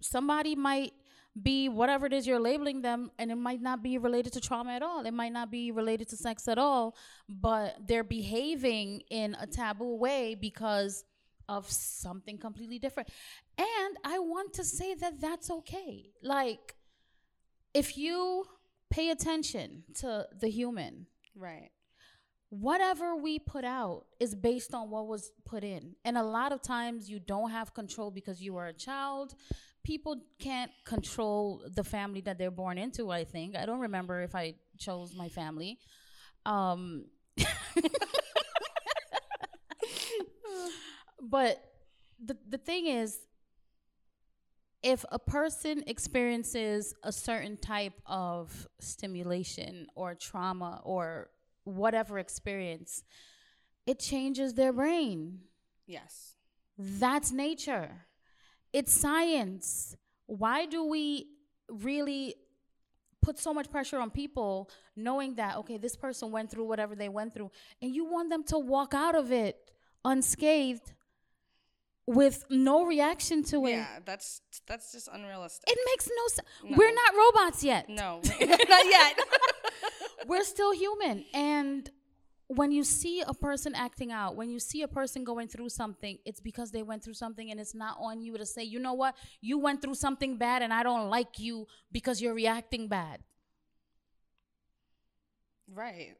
[0.00, 0.92] somebody might
[1.40, 4.72] be whatever it is you're labeling them and it might not be related to trauma
[4.72, 6.94] at all it might not be related to sex at all
[7.26, 11.04] but they're behaving in a taboo way because
[11.48, 13.08] of something completely different
[13.56, 16.76] and i want to say that that's okay like
[17.72, 18.44] if you
[18.90, 21.70] pay attention to the human right.
[22.52, 25.96] Whatever we put out is based on what was put in.
[26.04, 29.34] And a lot of times you don't have control because you are a child.
[29.84, 33.56] People can't control the family that they're born into, I think.
[33.56, 35.78] I don't remember if I chose my family.
[36.44, 37.06] Um
[41.22, 41.58] but
[42.22, 43.18] the the thing is
[44.82, 51.30] if a person experiences a certain type of stimulation or trauma or
[51.64, 53.04] whatever experience,
[53.86, 55.40] it changes their brain.
[55.86, 56.36] Yes.
[56.78, 58.06] That's nature.
[58.72, 59.96] It's science.
[60.26, 61.28] Why do we
[61.68, 62.36] really
[63.20, 67.08] put so much pressure on people knowing that, okay, this person went through whatever they
[67.08, 69.70] went through, and you want them to walk out of it
[70.04, 70.92] unscathed
[72.06, 73.72] with no reaction to it?
[73.72, 75.64] Yeah, that's that's just unrealistic.
[75.70, 76.48] It makes no sense.
[76.64, 76.76] No.
[76.76, 77.88] We're not robots yet.
[77.88, 79.18] no, not yet.
[80.26, 81.24] We're still human.
[81.34, 81.90] And
[82.48, 86.18] when you see a person acting out, when you see a person going through something,
[86.24, 88.92] it's because they went through something and it's not on you to say, you know
[88.92, 93.20] what, you went through something bad and I don't like you because you're reacting bad.
[95.72, 96.16] right.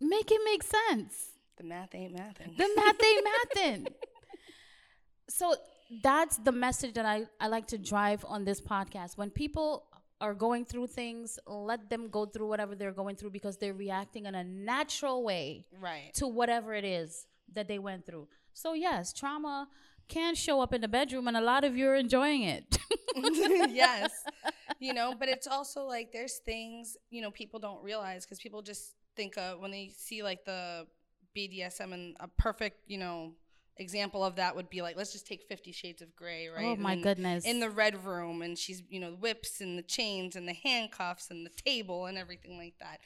[0.00, 1.32] Make it make sense.
[1.58, 2.56] The math ain't mathing.
[2.56, 3.86] The math ain't mathin'.
[5.30, 5.54] So
[6.02, 9.16] that's the message that I, I like to drive on this podcast.
[9.16, 9.86] When people
[10.20, 14.26] are going through things, let them go through whatever they're going through because they're reacting
[14.26, 16.10] in a natural way right.
[16.14, 18.28] to whatever it is that they went through.
[18.52, 19.68] So yes, trauma
[20.08, 22.78] can show up in the bedroom and a lot of you are enjoying it.
[23.70, 24.10] yes.
[24.82, 28.62] You know, but it's also like there's things, you know, people don't realize because people
[28.62, 30.86] just think of when they see like the
[31.36, 33.34] BDSM, and a perfect, you know,
[33.80, 36.64] example of that would be like let's just take 50 shades of gray oh right
[36.64, 37.44] Oh my And goodness.
[37.44, 41.30] in the red room and she's you know whips and the chains and the handcuffs
[41.30, 43.00] and the table and everything like that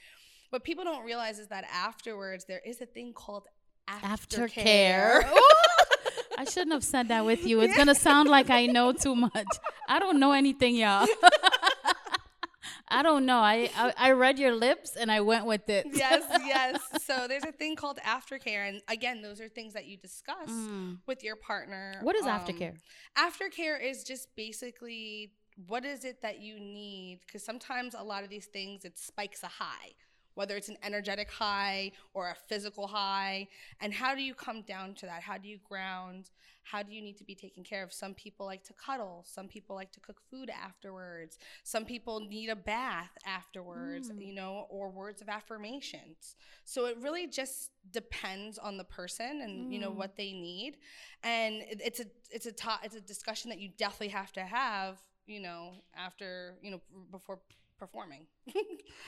[0.51, 3.45] what people don't realize is that afterwards there is a thing called
[3.89, 5.23] Aftercare.
[5.23, 5.31] aftercare
[6.39, 7.61] I shouldn't have said that with you.
[7.61, 9.47] It's gonna sound like I know too much.
[9.89, 11.07] I don't know anything, y'all.
[12.89, 13.39] I don't know.
[13.39, 15.87] I, I I read your lips and I went with it.
[15.93, 19.97] yes yes so there's a thing called aftercare and again those are things that you
[19.97, 20.99] discuss Mm.
[21.07, 22.75] with your partner What is Um, aftercare?
[23.17, 25.33] aftercare is just basically
[25.67, 29.43] what is it that you need because sometimes a lot of these things it spikes
[29.43, 29.91] a high
[30.35, 33.49] whether it's an energetic high or a physical high.
[33.81, 35.23] And how do you come down to that?
[35.23, 36.31] How do you ground?
[36.65, 37.93] How do you need to be taken care of?
[37.93, 39.23] Some people like to cuddle.
[39.27, 41.39] Some people like to cook food afterwards.
[41.63, 44.27] Some people need a bath afterwards Mm.
[44.27, 49.73] you know or words of affirmations so it really just depends on the person and
[49.73, 49.97] you know Mm.
[49.97, 50.79] what they need.
[51.23, 54.45] And it- it's a it's a to- it's a discussion that you definitely have to
[54.45, 57.41] have you know after you know before
[57.79, 58.27] performing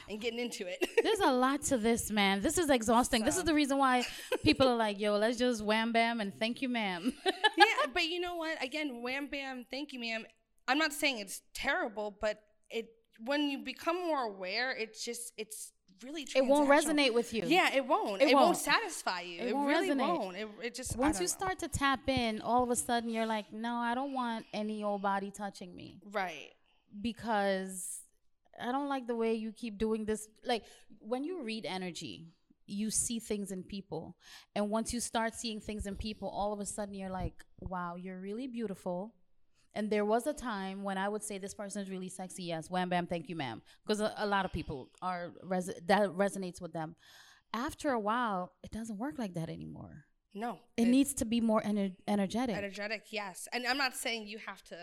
[0.09, 2.41] and getting into it There's a lot to this, man.
[2.41, 3.25] This is exhausting.
[3.25, 4.05] This is the reason why
[4.43, 7.13] people are like, "Yo, let's just wham bam and thank you, ma'am."
[7.57, 10.25] yeah but you know what again wham bam thank you ma'am
[10.69, 12.87] i'm not saying it's terrible but it
[13.25, 15.73] when you become more aware it's just it's
[16.05, 17.43] really it won't resonate with you.
[17.47, 18.47] yeah it won't It it, won't.
[18.47, 18.57] won't.
[18.59, 20.19] satisfy you It it, won't really resonate.
[20.19, 21.27] won't it, it just Once you know.
[21.29, 24.85] start to tap in, all of a sudden you're like, "No, I don't want any
[24.85, 26.51] old body touching me." right
[27.01, 28.01] because
[28.61, 30.29] I don't like the way you keep doing this.
[30.45, 30.65] Like
[31.01, 32.27] when you read energy,
[32.67, 34.17] you see things in people.
[34.55, 37.97] And once you start seeing things in people, all of a sudden you're like, wow,
[37.97, 39.15] you're really beautiful.
[39.75, 42.45] And there was a time when I would say this person is really sexy.
[42.45, 43.61] Yes, wham bam, thank you, ma'am.
[43.85, 46.97] Because a, a lot of people are res- that resonates with them.
[47.53, 50.05] After a while, it doesn't work like that anymore.
[50.35, 52.57] no It, needs to be more ener- energetic.
[52.57, 54.77] energetic yes and i'm not saying you have to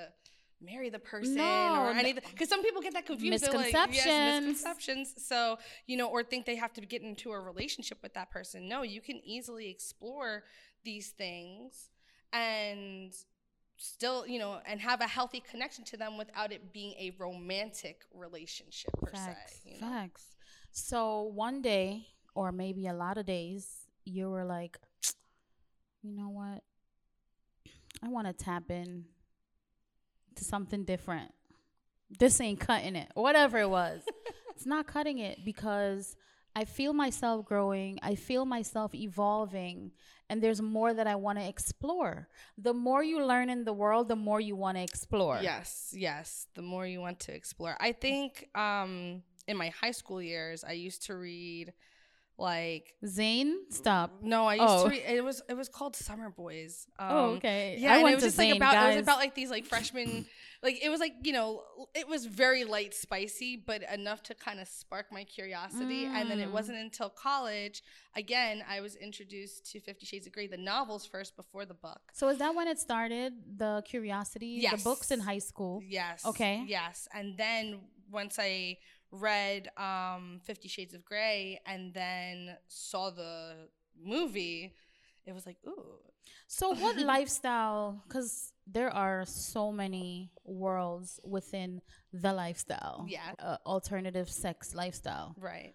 [0.64, 4.06] marry the person No, or anything because some people get that confused They're like, Misconceptions.
[4.06, 8.14] yes, misconceptions so you know or think they have to get into a relationship with
[8.14, 10.44] that person no you can easily explore
[10.84, 11.90] these things
[12.32, 13.14] and
[13.78, 18.02] still you know and have a healthy connection to them without it being a romantic
[18.14, 19.60] relationship per Facts.
[19.64, 19.88] se you know?
[19.88, 20.26] Facts.
[20.72, 23.68] So one day, or maybe a lot of days,
[24.06, 24.78] you were like,
[26.02, 26.64] you know what?
[28.04, 29.06] I want to tap in
[30.38, 31.32] to something different.
[32.20, 33.10] This ain't cutting it.
[33.16, 34.02] Whatever it was.
[34.56, 36.16] it's not cutting it because
[36.56, 38.00] I feel myself growing.
[38.04, 39.92] I feel myself evolving.
[40.30, 42.28] And there's more that I want to explore.
[42.58, 45.40] The more you learn in the world, the more you want to explore.
[45.42, 46.48] Yes, yes.
[46.56, 47.76] The more you want to explore.
[47.80, 51.74] I think um in my high school years I used to read
[52.44, 54.10] like Zane, stop.
[54.22, 54.84] no, I used Oh.
[54.84, 56.86] to read it was it was called Summer Boys.
[57.00, 57.78] Um, Oh, okay.
[57.80, 59.66] Yeah, I and it was just like Zane, about it was about like these like
[59.66, 60.26] freshmen
[60.62, 64.60] like it was like, you know, it was very light spicy, but enough to kind
[64.62, 66.06] of spark my curiosity.
[66.06, 66.54] And then it Mm.
[66.60, 67.84] wasn't until college,
[68.16, 72.02] again, I was introduced to Fifty Shades of Grey, the novels first before the book.
[72.14, 73.34] So is that when it started?
[73.64, 74.72] The curiosity, yes.
[74.84, 75.82] the books in high school.
[76.00, 76.26] Yes.
[76.26, 76.64] Okay.
[76.68, 77.08] Yes.
[77.14, 77.64] And then
[78.22, 78.78] once I
[79.14, 83.70] read um, Fifty Shades of Grey and then saw the
[84.04, 84.74] movie,
[85.26, 86.00] it was like, ooh.
[86.48, 88.02] So what lifestyle?
[88.08, 93.06] Because there are so many worlds within the lifestyle.
[93.08, 93.32] Yeah.
[93.40, 95.36] Uh, alternative sex lifestyle.
[95.40, 95.74] Right.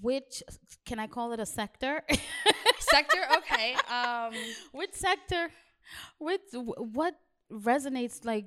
[0.00, 0.42] Which
[0.84, 2.02] can I call it a sector?
[2.78, 3.74] Sector, okay.
[3.90, 4.34] Um,
[4.72, 5.50] which sector?
[6.18, 7.14] Which what
[7.50, 8.46] resonates like?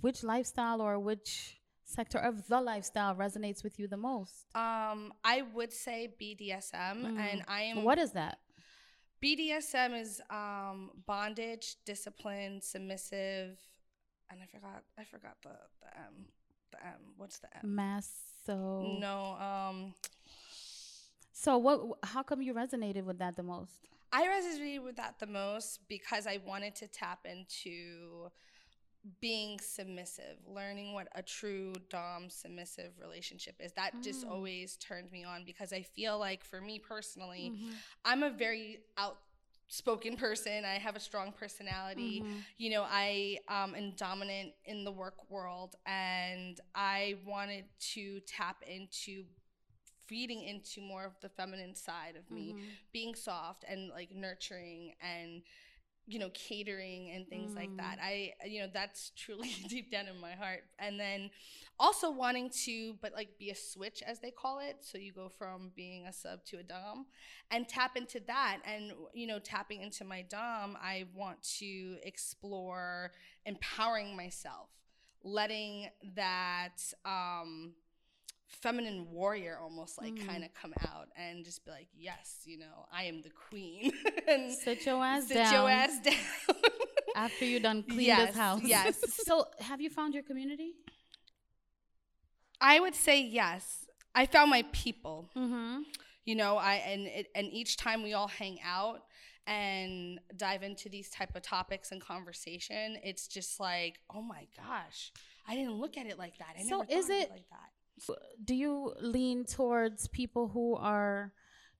[0.00, 1.55] Which lifestyle or which
[1.86, 4.44] sector of the lifestyle resonates with you the most?
[4.54, 7.18] um, I would say BDSM, Mm.
[7.18, 7.82] and I am.
[7.84, 8.38] What is that?
[9.22, 13.58] BDSM is um, bondage, discipline, submissive,
[14.30, 14.82] and I forgot.
[14.98, 16.26] I forgot the the M.
[16.72, 17.00] The M.
[17.16, 17.74] What's the M?
[17.74, 18.98] Maso.
[19.00, 19.36] No.
[19.40, 19.94] Um,
[21.32, 21.98] So what?
[22.02, 23.72] How come you resonated with that the most?
[24.12, 28.30] I resonated with that the most because I wanted to tap into
[29.20, 33.72] being submissive, learning what a true dom submissive relationship is.
[33.72, 34.28] That just Mm.
[34.28, 37.76] always turned me on because I feel like for me personally, Mm-hmm.
[38.04, 40.64] I'm a very outspoken person.
[40.64, 42.24] I have a strong personality.
[42.24, 42.38] Mm-hmm.
[42.58, 47.64] You know, I um, am dominant in the work world, and I wanted
[47.94, 49.24] to tap into
[50.06, 52.74] feeding into more of the feminine side of me Mm-hmm.
[52.92, 55.42] being soft and like nurturing and
[56.06, 57.56] you know catering and things mm.
[57.56, 57.98] like that.
[58.02, 60.64] I you know that's truly deep down in my heart.
[60.78, 61.30] And then
[61.78, 64.78] also wanting to but like be a switch as they call it.
[64.80, 67.06] So you go from being a sub to a dom
[67.50, 68.58] and tap into that.
[68.64, 73.12] And you know tapping into my dom i want to explore
[73.44, 74.68] empowering myself
[75.22, 77.72] letting that um
[78.48, 80.26] feminine warrior almost like mm.
[80.26, 83.92] kind of come out and just be like, yes, you know, I am the queen.
[84.28, 85.46] and sit your ass sit down.
[85.46, 86.56] Sit your ass down.
[87.16, 88.60] After you done clean yes, this house.
[88.64, 88.98] Yes.
[89.24, 90.74] so have you found your community?
[92.60, 93.86] I would say yes.
[94.14, 95.30] I found my people.
[95.36, 95.82] Mm-hmm.
[96.24, 99.02] You know, I and it, and each time we all hang out
[99.46, 105.12] and dive into these type of topics and conversation, it's just like, oh my gosh,
[105.46, 106.56] I didn't look at it like that.
[106.58, 107.70] I so is it, it like that
[108.44, 111.32] do you lean towards people who are,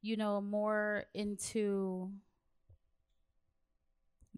[0.02, 2.10] you know, more into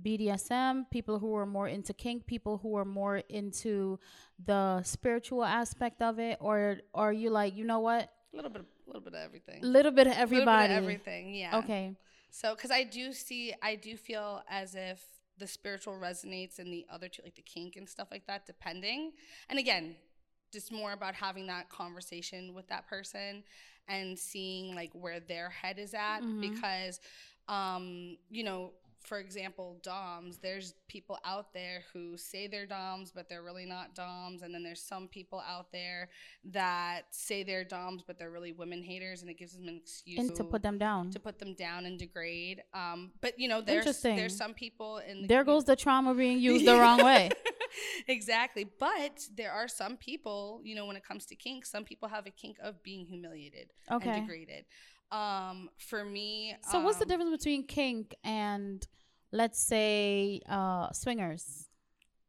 [0.02, 3.98] BDSM, people who are more into kink, people who are more into
[4.44, 8.10] the spiritual aspect of it, or, are you like, you know what?
[8.32, 9.62] A little bit, a little bit of everything.
[9.62, 10.68] A little bit of everybody.
[10.68, 11.58] Bit of everything, yeah.
[11.58, 11.96] Okay.
[12.30, 15.02] So, because I do see, I do feel as if
[15.38, 19.12] the spiritual resonates and the other two, like the kink and stuff like that, depending.
[19.48, 19.96] And again,
[20.52, 23.42] just more about having that conversation with that person
[23.88, 26.40] and seeing like where their head is at mm-hmm.
[26.40, 27.00] because
[27.48, 28.72] um you know
[29.08, 33.94] for example, DOMs, there's people out there who say they're DOMs, but they're really not
[33.94, 34.42] DOMs.
[34.42, 36.10] And then there's some people out there
[36.52, 40.18] that say they're DOMs, but they're really women haters, and it gives them an excuse
[40.18, 42.62] and to put them down, to put them down and degrade.
[42.74, 46.38] Um, but you know, there's there's some people in the, there goes the trauma being
[46.38, 47.30] used the wrong way.
[48.08, 52.08] exactly, but there are some people, you know, when it comes to kink, some people
[52.08, 54.10] have a kink of being humiliated okay.
[54.10, 54.64] and degraded.
[55.10, 58.86] Um, for me, so um, what's the um, difference between kink and,
[59.32, 61.68] let's say, uh, swingers?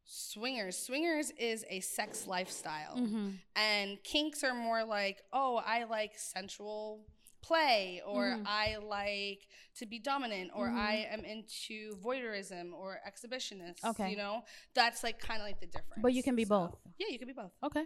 [0.04, 0.76] Swingers.
[0.76, 3.28] Swingers is a sex lifestyle, mm-hmm.
[3.54, 7.06] and kinks are more like, oh, I like sensual
[7.42, 8.42] play or mm-hmm.
[8.46, 10.78] I like to be dominant or mm-hmm.
[10.78, 13.84] I am into voyeurism or exhibitionist.
[13.84, 14.10] Okay.
[14.10, 14.42] You know,
[14.74, 16.02] that's like kind of like the difference.
[16.02, 16.78] But you can be so, both.
[16.98, 17.52] Yeah, you can be both.
[17.64, 17.84] Okay.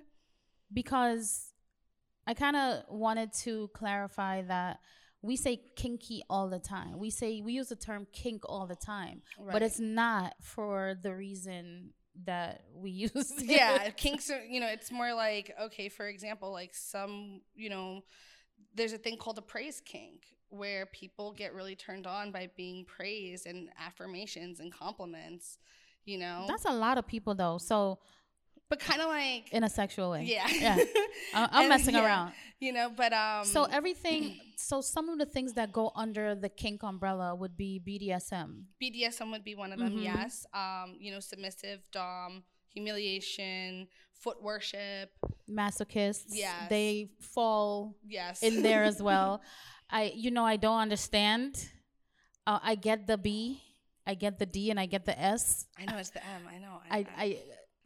[0.72, 1.52] Because
[2.26, 4.78] I kind of wanted to clarify that
[5.22, 6.98] we say kinky all the time.
[6.98, 9.52] We say we use the term kink all the time, right.
[9.52, 11.94] but it's not for the reason
[12.26, 13.32] that we use.
[13.38, 18.02] yeah, kinks are, you know, it's more like okay, for example, like some, you know,
[18.74, 22.84] there's a thing called a praise kink where people get really turned on by being
[22.84, 25.58] praised and affirmations and compliments,
[26.04, 26.44] you know.
[26.48, 27.58] That's a lot of people though.
[27.58, 27.98] So
[28.70, 30.24] but kind of like in a sexual way.
[30.24, 30.78] Yeah, yeah.
[31.34, 32.32] I'm messing yeah, around.
[32.60, 33.44] You know, but um.
[33.44, 34.40] So everything.
[34.56, 38.64] so some of the things that go under the kink umbrella would be BDSM.
[38.82, 39.90] BDSM would be one of them.
[39.90, 40.02] Mm-hmm.
[40.02, 40.46] Yes.
[40.54, 40.96] Um.
[40.98, 42.42] You know, submissive, dom,
[42.74, 45.10] humiliation, foot worship,
[45.48, 46.30] masochists.
[46.30, 47.94] Yeah, They fall.
[48.06, 48.42] Yes.
[48.42, 49.40] In there as well.
[49.90, 50.12] I.
[50.14, 51.70] You know, I don't understand.
[52.46, 53.62] Uh, I get the B.
[54.06, 55.66] I get the D and I get the S.
[55.78, 56.42] I know it's the M.
[56.46, 56.80] I know.
[56.90, 57.38] I, I, I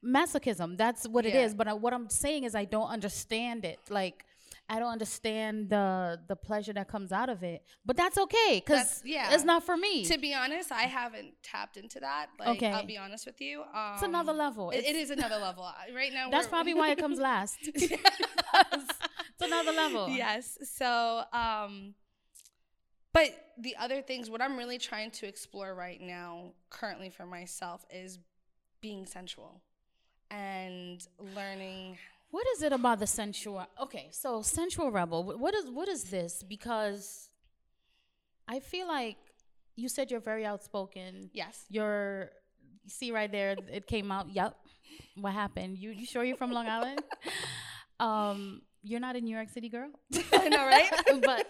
[0.05, 0.77] masochism.
[0.77, 1.31] That's what yeah.
[1.31, 1.55] it is.
[1.55, 3.79] But I, what I'm saying is, I don't understand it.
[3.88, 4.24] Like,
[4.70, 7.62] I don't understand the the pleasure that comes out of it.
[7.87, 9.33] But that's okay because yeah.
[9.33, 10.04] it's not for me.
[10.04, 12.26] To be honest, I haven't tapped into that.
[12.38, 13.62] Like, okay, I'll be honest with you.
[13.62, 14.70] Um, it's another level.
[14.70, 15.66] It's, it is another level.
[15.94, 17.57] Right now, that's probably why it comes last.
[17.64, 17.92] it's
[19.40, 20.11] another level.
[20.11, 20.59] Yes.
[20.64, 21.94] So, um,
[23.14, 27.87] but the other things, what I'm really trying to explore right now, currently for myself,
[27.90, 28.18] is
[28.81, 29.62] being sensual
[30.31, 31.96] and learning
[32.31, 36.43] what is it about the sensual okay so sensual rebel what is what is this?
[36.43, 37.31] Because
[38.49, 39.17] i feel like
[39.79, 41.31] you said you're very outspoken.
[41.33, 41.64] Yes.
[41.71, 42.31] You're
[42.83, 44.57] you see right there it came out yep
[45.14, 45.79] what happened?
[45.79, 47.01] You you sure you're from long island?
[48.01, 49.91] Um you're not a new york city girl?
[50.33, 50.91] I know right?
[51.25, 51.47] But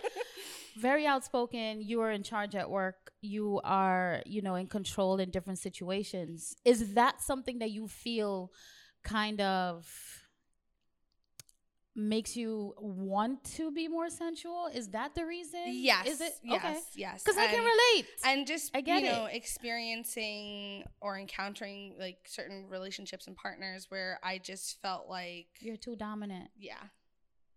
[0.79, 5.31] very outspoken you are in charge at work you are you know in control in
[5.31, 6.57] different situations.
[6.65, 8.51] Is that something that you feel
[9.05, 9.87] kind of
[11.99, 16.65] makes you want to be more sensual is that the reason yes is it yes
[16.65, 16.79] okay.
[16.95, 19.35] yes because i can relate and just I get you know it.
[19.35, 25.97] experiencing or encountering like certain relationships and partners where i just felt like you're too
[25.97, 26.77] dominant yeah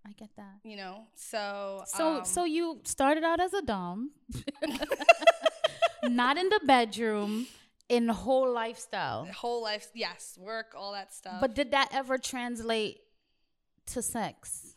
[0.04, 0.56] I get that.
[0.64, 4.10] You know, so so um, so you started out as a dom,
[6.04, 7.46] not in the bedroom,
[7.88, 9.28] in whole lifestyle.
[9.32, 11.40] Whole life, yes, work, all that stuff.
[11.40, 12.98] But did that ever translate
[13.94, 14.76] to sex?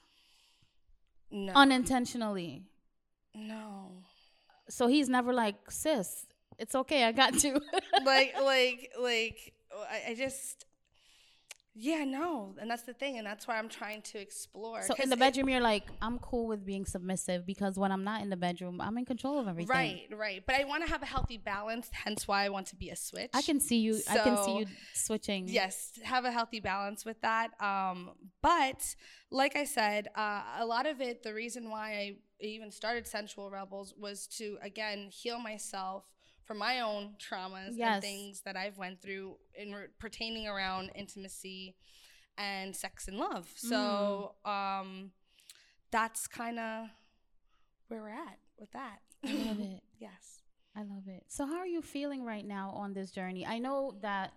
[1.30, 1.52] No.
[1.54, 2.62] Unintentionally.
[3.34, 4.04] No.
[4.68, 6.26] So he's never like, sis,
[6.58, 7.04] it's okay.
[7.04, 7.60] I got you.
[8.04, 9.54] like like like
[9.90, 10.64] I, I just
[11.76, 15.08] yeah no and that's the thing and that's why i'm trying to explore So in
[15.10, 18.30] the it- bedroom, you're like, I'm cool with being submissive because when I'm not in
[18.30, 19.68] the bedroom, I'm in control of everything.
[19.80, 22.76] right right but i want to have a healthy balance hence why i want to
[22.76, 23.94] be a switch I can see you.
[24.08, 25.48] I can see you switching.
[25.48, 27.98] yes have a healthy balance with that um
[28.42, 28.80] but
[29.30, 32.04] like i said uh, a lot of it the reason why i
[32.40, 36.04] even started sensual rebels was to again heal myself
[36.44, 37.94] from my own traumas Yes.
[37.94, 41.74] and things that i've went through in re- pertaining around intimacy
[42.36, 45.10] and sex and love so um
[45.90, 46.86] that's kind of
[47.88, 49.80] where we're at with that I love it.
[49.98, 50.40] yes
[50.76, 51.22] I love it.
[51.28, 53.46] So how are you feeling right now on this journey?
[53.46, 54.32] I know that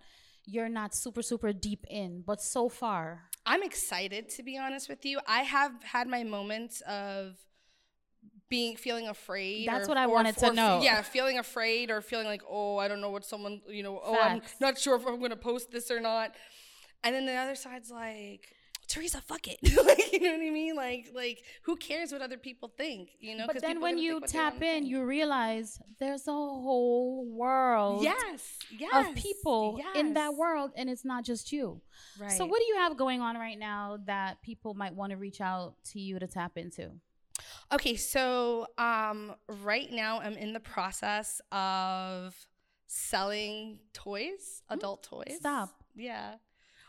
[0.46, 5.04] you're not super super deep in, but so far, I'm excited to be honest with
[5.04, 5.18] you.
[5.26, 7.36] I have had my moments of
[8.48, 9.68] being feeling afraid.
[9.68, 10.80] That's or- what I or- wanted to or- know.
[10.82, 14.18] Yeah, feeling afraid or feeling like, oh, I don't know what someone, you know, oh,
[14.20, 16.34] I'm not sure if I'm going to post this or not.
[17.04, 18.48] And then the other side's like,
[18.88, 19.58] Teresa, fuck it.
[19.62, 20.74] like, you know what I mean?
[20.74, 23.10] Like, like who cares what other people think?
[23.20, 23.46] You know?
[23.46, 28.02] but then when you think what they tap in, you realize there's a whole world
[28.02, 31.82] yes, yes, of people in that world, and it's not just you.
[32.18, 32.32] Right.
[32.32, 35.42] So what do you have going on right now that people might want to reach
[35.42, 36.90] out to you to tap into?
[37.70, 42.34] Okay, so um, right now I'm in the process of
[42.86, 45.36] selling toys, adult toys.
[45.38, 45.70] stop.
[45.94, 46.36] Yeah.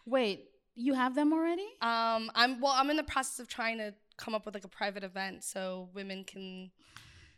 [0.06, 1.68] Wait, you have them already?
[1.82, 2.74] Um, I'm well.
[2.76, 5.90] I'm in the process of trying to come up with like a private event so
[5.94, 6.70] women can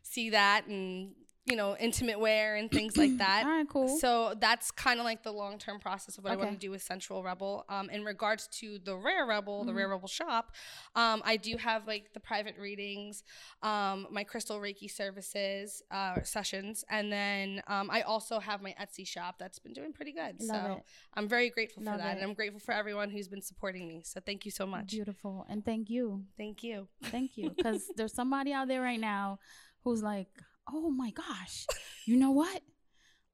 [0.02, 1.12] see that and
[1.46, 3.44] you know intimate wear and things like that.
[3.46, 3.88] All right, cool.
[4.00, 6.72] So that's kind of like the long term process of what I want to do
[6.72, 7.66] with Sensual Rebel.
[7.68, 9.92] Um, in regards to the Rare Rebel, the Rare Mm-hmm.
[9.94, 10.52] Rebel shop,
[10.96, 13.24] um, I do have like the private readings,
[13.64, 19.06] um, my crystal Reiki services, uh, sessions, and then um, I also have my Etsy
[19.08, 20.36] shop that's been doing pretty good.
[20.42, 20.84] Love so it.
[21.16, 22.22] I'm very grateful Love for that, it.
[22.22, 24.02] and I'm grateful for everyone who's been supporting me.
[24.06, 24.88] So thank you so much.
[24.92, 26.24] Beautiful, and thank you.
[26.38, 26.88] Thank you.
[27.06, 27.50] Thank you.
[27.50, 29.40] Because there's somebody out there right now
[29.84, 30.28] who's like,
[30.72, 31.66] oh my gosh,
[32.06, 32.62] you know what?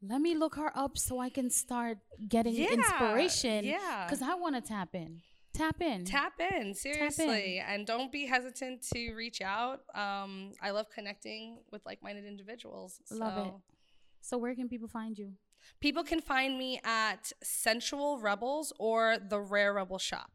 [0.01, 1.97] Let me look her up so I can start
[2.29, 3.65] getting Yeah, inspiration.
[3.65, 4.05] yeah.
[4.05, 5.21] Because I want to tap in.
[5.53, 6.05] Tap in.
[6.05, 7.57] Tap in, seriously.
[7.65, 9.79] And don't be hesitant to reach out.
[9.95, 12.99] Um, I love connecting with like minded individuals.
[13.09, 13.49] Love it.
[13.51, 13.61] so.
[14.21, 15.31] So, where can people find you?
[15.79, 20.29] People can find me at Sensual Rebels or The Rare Rebel Shop.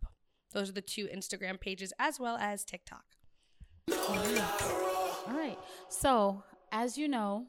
[0.52, 3.04] Those are the two Instagram pages as well as TikTok.
[3.92, 5.58] All right.
[5.88, 6.42] So,
[6.72, 7.46] as you know,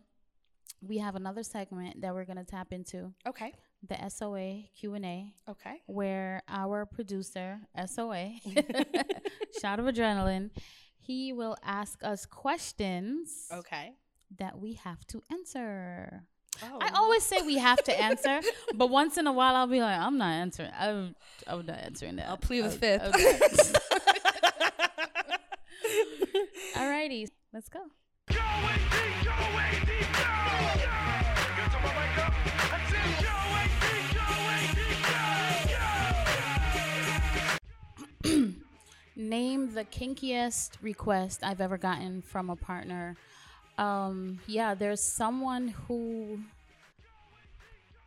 [0.82, 3.54] we have another segment that we're going to tap into Okay.
[3.88, 5.82] the SOA Q&A Okay.
[5.88, 8.32] where our producer, SOA,
[9.62, 10.50] shot of adrenaline,
[11.00, 13.94] he will ask us questions Okay.
[14.38, 16.24] that we have to answer.
[16.62, 16.80] Oh.
[16.82, 18.42] I always say we have to answer,
[18.76, 20.72] but once in a while I'll be like, I'm not answering.
[20.78, 21.16] I'm,
[21.48, 22.28] I'm not answering that.
[22.28, 23.02] I'll plead the oh, fifth.
[23.04, 23.82] I'm not.
[26.76, 27.80] Alrighty, let's go.
[39.16, 43.16] Name the kinkiest request I've ever gotten from a partner.
[43.78, 46.40] Um, yeah, there's someone who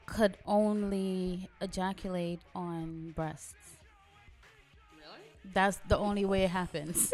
[0.06, 3.54] could only ejaculate on breasts.
[4.94, 5.52] Really?
[5.52, 7.12] That's the only way it happens.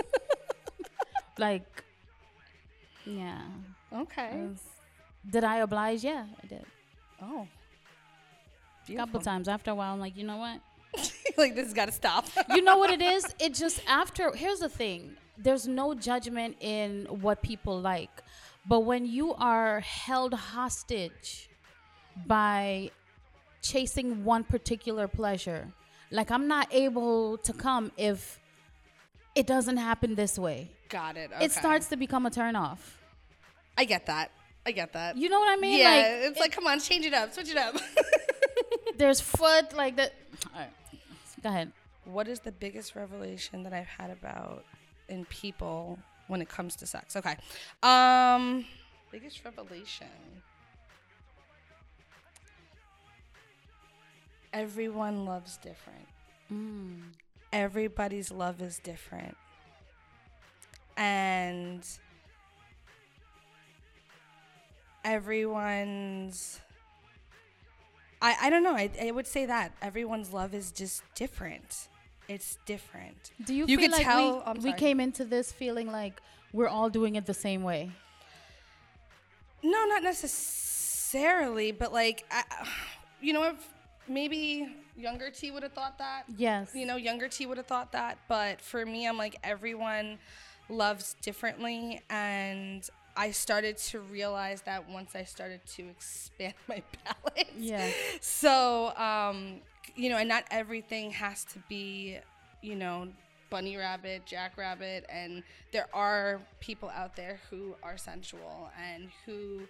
[1.39, 1.85] like,
[3.07, 3.43] yeah.
[3.93, 4.31] Okay.
[4.33, 4.63] I was-
[5.31, 6.03] did I oblige?
[6.05, 6.65] Yeah, I did.
[7.21, 7.47] Oh.
[8.89, 9.47] A couple times.
[9.47, 10.61] After a while, I'm like, you know what?
[11.39, 12.27] like this has got to stop.
[12.51, 13.25] you know what it is?
[13.39, 14.33] It just after.
[14.33, 15.13] Here's the thing.
[15.39, 18.11] There's no judgment in what people like,
[18.67, 21.49] but when you are held hostage
[22.27, 22.91] by
[23.63, 25.69] chasing one particular pleasure,
[26.11, 28.39] like I'm not able to come if
[29.35, 30.70] it doesn't happen this way.
[30.89, 31.30] got it.
[31.41, 32.78] It starts to become a turnoff.
[33.78, 34.30] I get that.
[34.66, 35.16] I get that.
[35.16, 35.78] You know what I mean?
[35.78, 37.74] yeah, Like, it's like, come on, change it up, switch it up.
[38.97, 40.12] there's foot like that.
[40.55, 40.70] All right.
[41.43, 41.72] Go ahead.
[42.05, 44.64] what is the biggest revelation that I've had about
[45.09, 47.16] in people when it comes to sex?
[47.16, 47.37] Okay.
[47.83, 48.64] Um
[49.11, 50.07] biggest revelation.
[54.53, 56.07] Everyone loves different.
[56.53, 57.01] Mm.
[57.53, 59.37] Everybody's love is different.
[60.97, 61.87] And
[65.05, 66.61] everyone's
[68.21, 68.77] I, I don't know.
[68.77, 71.89] I, I would say that everyone's love is just different.
[72.29, 73.33] It's different.
[73.45, 76.21] Do you, You feel like tell- we, we came into this feeling like
[76.53, 77.91] we're all doing it the same way?
[79.65, 80.63] No, not necessarily.
[81.13, 82.43] necessarily, but like, I,
[83.21, 83.72] you know, if
[84.09, 86.25] maybe younger T would have thought that.
[86.37, 86.73] Yes.
[86.75, 90.19] You know, younger T would have thought that, but for me, I'm like everyone
[90.69, 97.49] loves differently, and I started to realize that once I started to expand my palette.
[97.59, 97.91] Yeah.
[98.21, 99.61] So, um,
[99.95, 102.19] you know, and not everything has to be,
[102.63, 103.09] you know,
[103.51, 105.43] bunny rabbit, jackrabbit, and
[105.73, 109.61] there are people out there who are sensual and who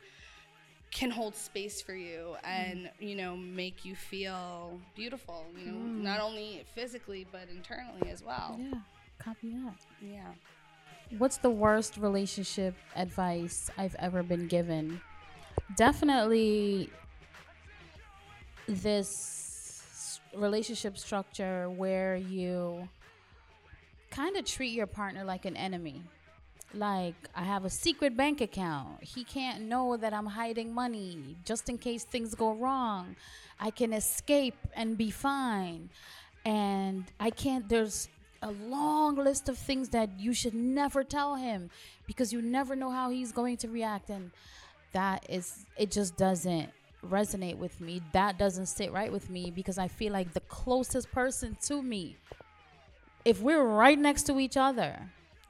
[0.92, 2.90] can hold space for you and mm.
[3.00, 6.02] you know make you feel beautiful you know mm.
[6.02, 8.74] not only physically but internally as well Yeah.
[9.18, 9.74] Copy that.
[10.00, 10.32] yeah
[11.18, 15.00] What's the worst relationship advice I've ever been given?
[15.76, 16.88] Definitely
[18.66, 22.88] this relationship structure where you
[24.10, 26.02] kind of treat your partner like an enemy.
[26.74, 29.02] Like, I have a secret bank account.
[29.02, 33.16] He can't know that I'm hiding money just in case things go wrong.
[33.60, 35.90] I can escape and be fine.
[36.44, 38.08] And I can't, there's
[38.40, 41.70] a long list of things that you should never tell him
[42.06, 44.08] because you never know how he's going to react.
[44.08, 44.30] And
[44.92, 46.70] that is, it just doesn't
[47.06, 48.00] resonate with me.
[48.12, 52.16] That doesn't sit right with me because I feel like the closest person to me,
[53.24, 54.98] if we're right next to each other,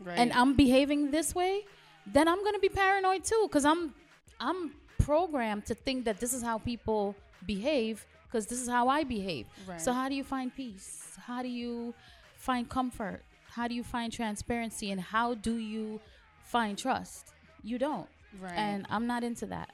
[0.05, 1.64] right and I'm behaving this way,
[2.07, 3.94] then I'm gonna be paranoid too, cause I'm
[4.40, 7.14] I'm programmed to think that this is how people
[7.46, 9.46] behave, cause this is how I behave.
[9.78, 11.16] So how do you find peace?
[11.26, 11.94] How do you
[12.36, 13.22] find comfort?
[13.50, 14.90] How do you find transparency?
[14.90, 16.00] And how do you
[16.42, 17.32] find trust?
[17.62, 18.09] You don't.
[18.40, 19.70] right And I'm not into that.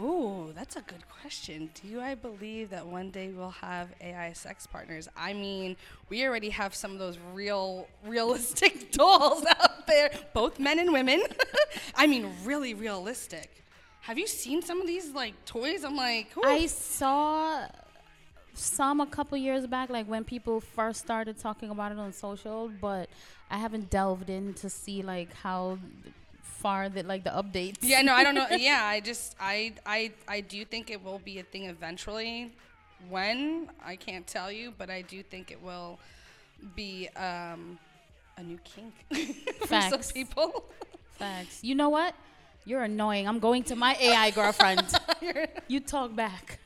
[0.00, 1.70] Ooh, that's a good question.
[1.82, 5.08] Do I believe that one day we'll have AI sex partners?
[5.16, 5.76] I mean,
[6.08, 11.22] we already have some of those real, realistic dolls out there, both men and women.
[11.94, 13.62] I mean, really realistic.
[14.02, 15.84] Have you seen some of these like toys?
[15.84, 16.42] I'm like, ooh.
[16.44, 17.66] I saw
[18.54, 22.70] some a couple years back, like when people first started talking about it on social,
[22.80, 23.10] but
[23.50, 25.78] I haven't delved in to see like how
[26.62, 27.78] far that like the updates.
[27.80, 28.46] yeah, no, I don't know.
[28.70, 32.52] Yeah, I just, I, I, I do think it will be a thing eventually.
[33.08, 35.98] When I can't tell you, but I do think it will
[36.76, 37.78] be um,
[38.36, 38.92] a new kink
[39.60, 40.12] for some Facts.
[40.12, 40.64] people.
[41.18, 41.64] Facts.
[41.64, 42.14] You know what?
[42.66, 43.26] You're annoying.
[43.26, 44.86] I'm going to my AI girlfriend.
[45.68, 46.60] you talk back.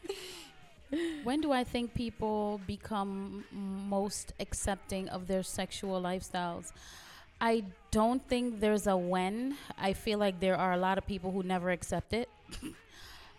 [1.22, 6.72] When do I think people become most accepting of their sexual lifestyles?
[7.50, 9.56] I don't think there's a when.
[9.78, 12.28] I feel like there are a lot of people who never accept it.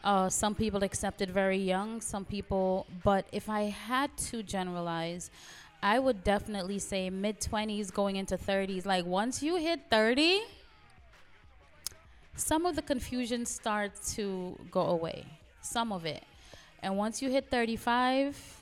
[0.04, 5.32] Uh, some people accept it very young, some people, but if I had to generalize,
[5.82, 8.86] I would definitely say mid 20s going into 30s.
[8.86, 10.42] Like once you hit 30,
[12.36, 15.26] some of the confusion starts to go away.
[15.62, 16.24] Some of it.
[16.84, 18.62] And once you hit 35, s-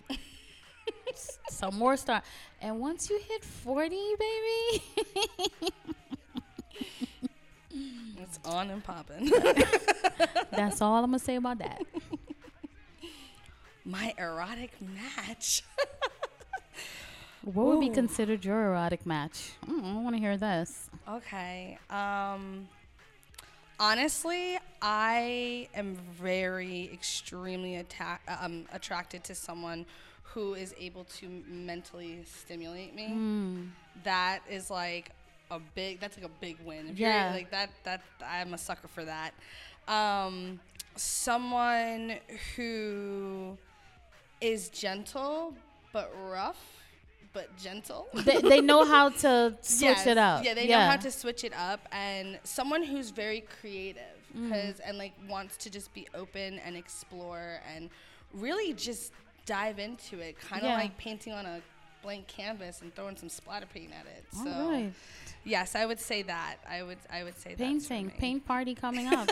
[1.49, 2.23] some more start.
[2.61, 4.83] And once you hit 40, baby,
[8.23, 9.29] It's on and popping.
[10.51, 11.81] that's all I'm going to say about that.
[13.85, 15.63] My erotic match.
[17.43, 19.51] What would be considered your erotic match?
[19.67, 20.89] Mm, I want to hear this.
[21.09, 21.77] Okay.
[21.89, 22.69] Um
[23.79, 29.85] honestly, I am very extremely atta- um, attracted to someone
[30.33, 33.09] who is able to mentally stimulate me.
[33.09, 33.69] Mm.
[34.03, 35.11] That is like
[35.51, 36.89] a big that's like a big win.
[36.89, 37.25] If Yeah.
[37.25, 39.33] you're like that that I'm a sucker for that.
[39.87, 40.59] Um
[40.95, 42.15] someone
[42.55, 43.57] who
[44.41, 45.53] is gentle
[45.91, 46.61] but rough
[47.33, 48.07] but gentle.
[48.13, 50.05] they, they know how to switch Yes.
[50.07, 50.43] it up.
[50.43, 54.03] Yeah, they know how to switch it up, and someone who's very creative,
[54.37, 54.49] Mm.
[54.51, 57.89] 'cause- and like wants to just be open and explore and
[58.33, 59.13] really just
[59.45, 60.75] dive into it, kind of Yeah.
[60.77, 61.61] like painting on a
[62.01, 64.25] blank canvas and throwing some splatter paint at it.
[64.37, 64.91] All so right.
[65.45, 66.57] yes, I would say that.
[66.69, 68.13] I would I would say that's for Painting, me.
[68.17, 69.29] paint party coming up.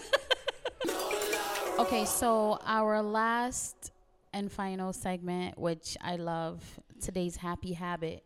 [1.80, 3.92] okay, so our last
[4.34, 6.64] and final segment, which I love,
[7.02, 8.24] today's happy habit.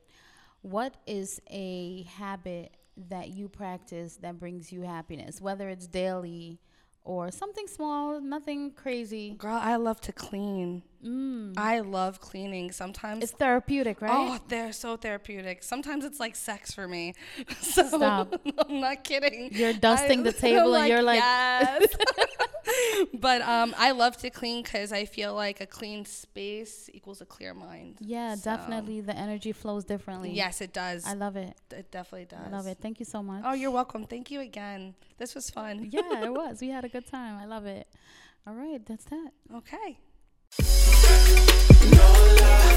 [0.62, 2.76] What is a habit
[3.10, 6.60] that you practice that brings you happiness, whether it's daily
[7.04, 9.32] or something small, nothing crazy?
[9.38, 10.84] Girl, I love to clean.
[11.06, 11.54] Mm.
[11.58, 12.72] I love cleaning.
[12.72, 14.12] Sometimes It's therapeutic, right?
[14.12, 15.62] Oh, they're so therapeutic.
[15.64, 17.14] Sometimes it's like sex for me.
[17.62, 18.42] So, Stop.
[18.70, 19.50] I'm not kidding.
[19.54, 21.86] You're dusting the table and you're like- yes.
[23.14, 27.26] but um, I love to clean because I feel like a clean space equals a
[27.26, 27.98] clear mind.
[28.00, 29.02] yeah, So, definitely.
[29.02, 30.32] The energy flows differently.
[30.32, 31.06] Yes, it does.
[31.06, 31.56] I love it.
[31.72, 32.48] it definitely does.
[32.48, 32.78] I love it.
[32.82, 33.44] Thank you so much.
[33.46, 34.06] Oh, you're welcome.
[34.06, 34.96] Thank you again.
[35.18, 35.90] This was fun.
[35.92, 36.62] yeah, it was.
[36.62, 37.38] We had a good time.
[37.38, 37.88] I love it.
[38.48, 39.30] All right, that's that.
[39.56, 40.00] Okay.
[40.58, 40.68] No
[42.40, 42.75] lie.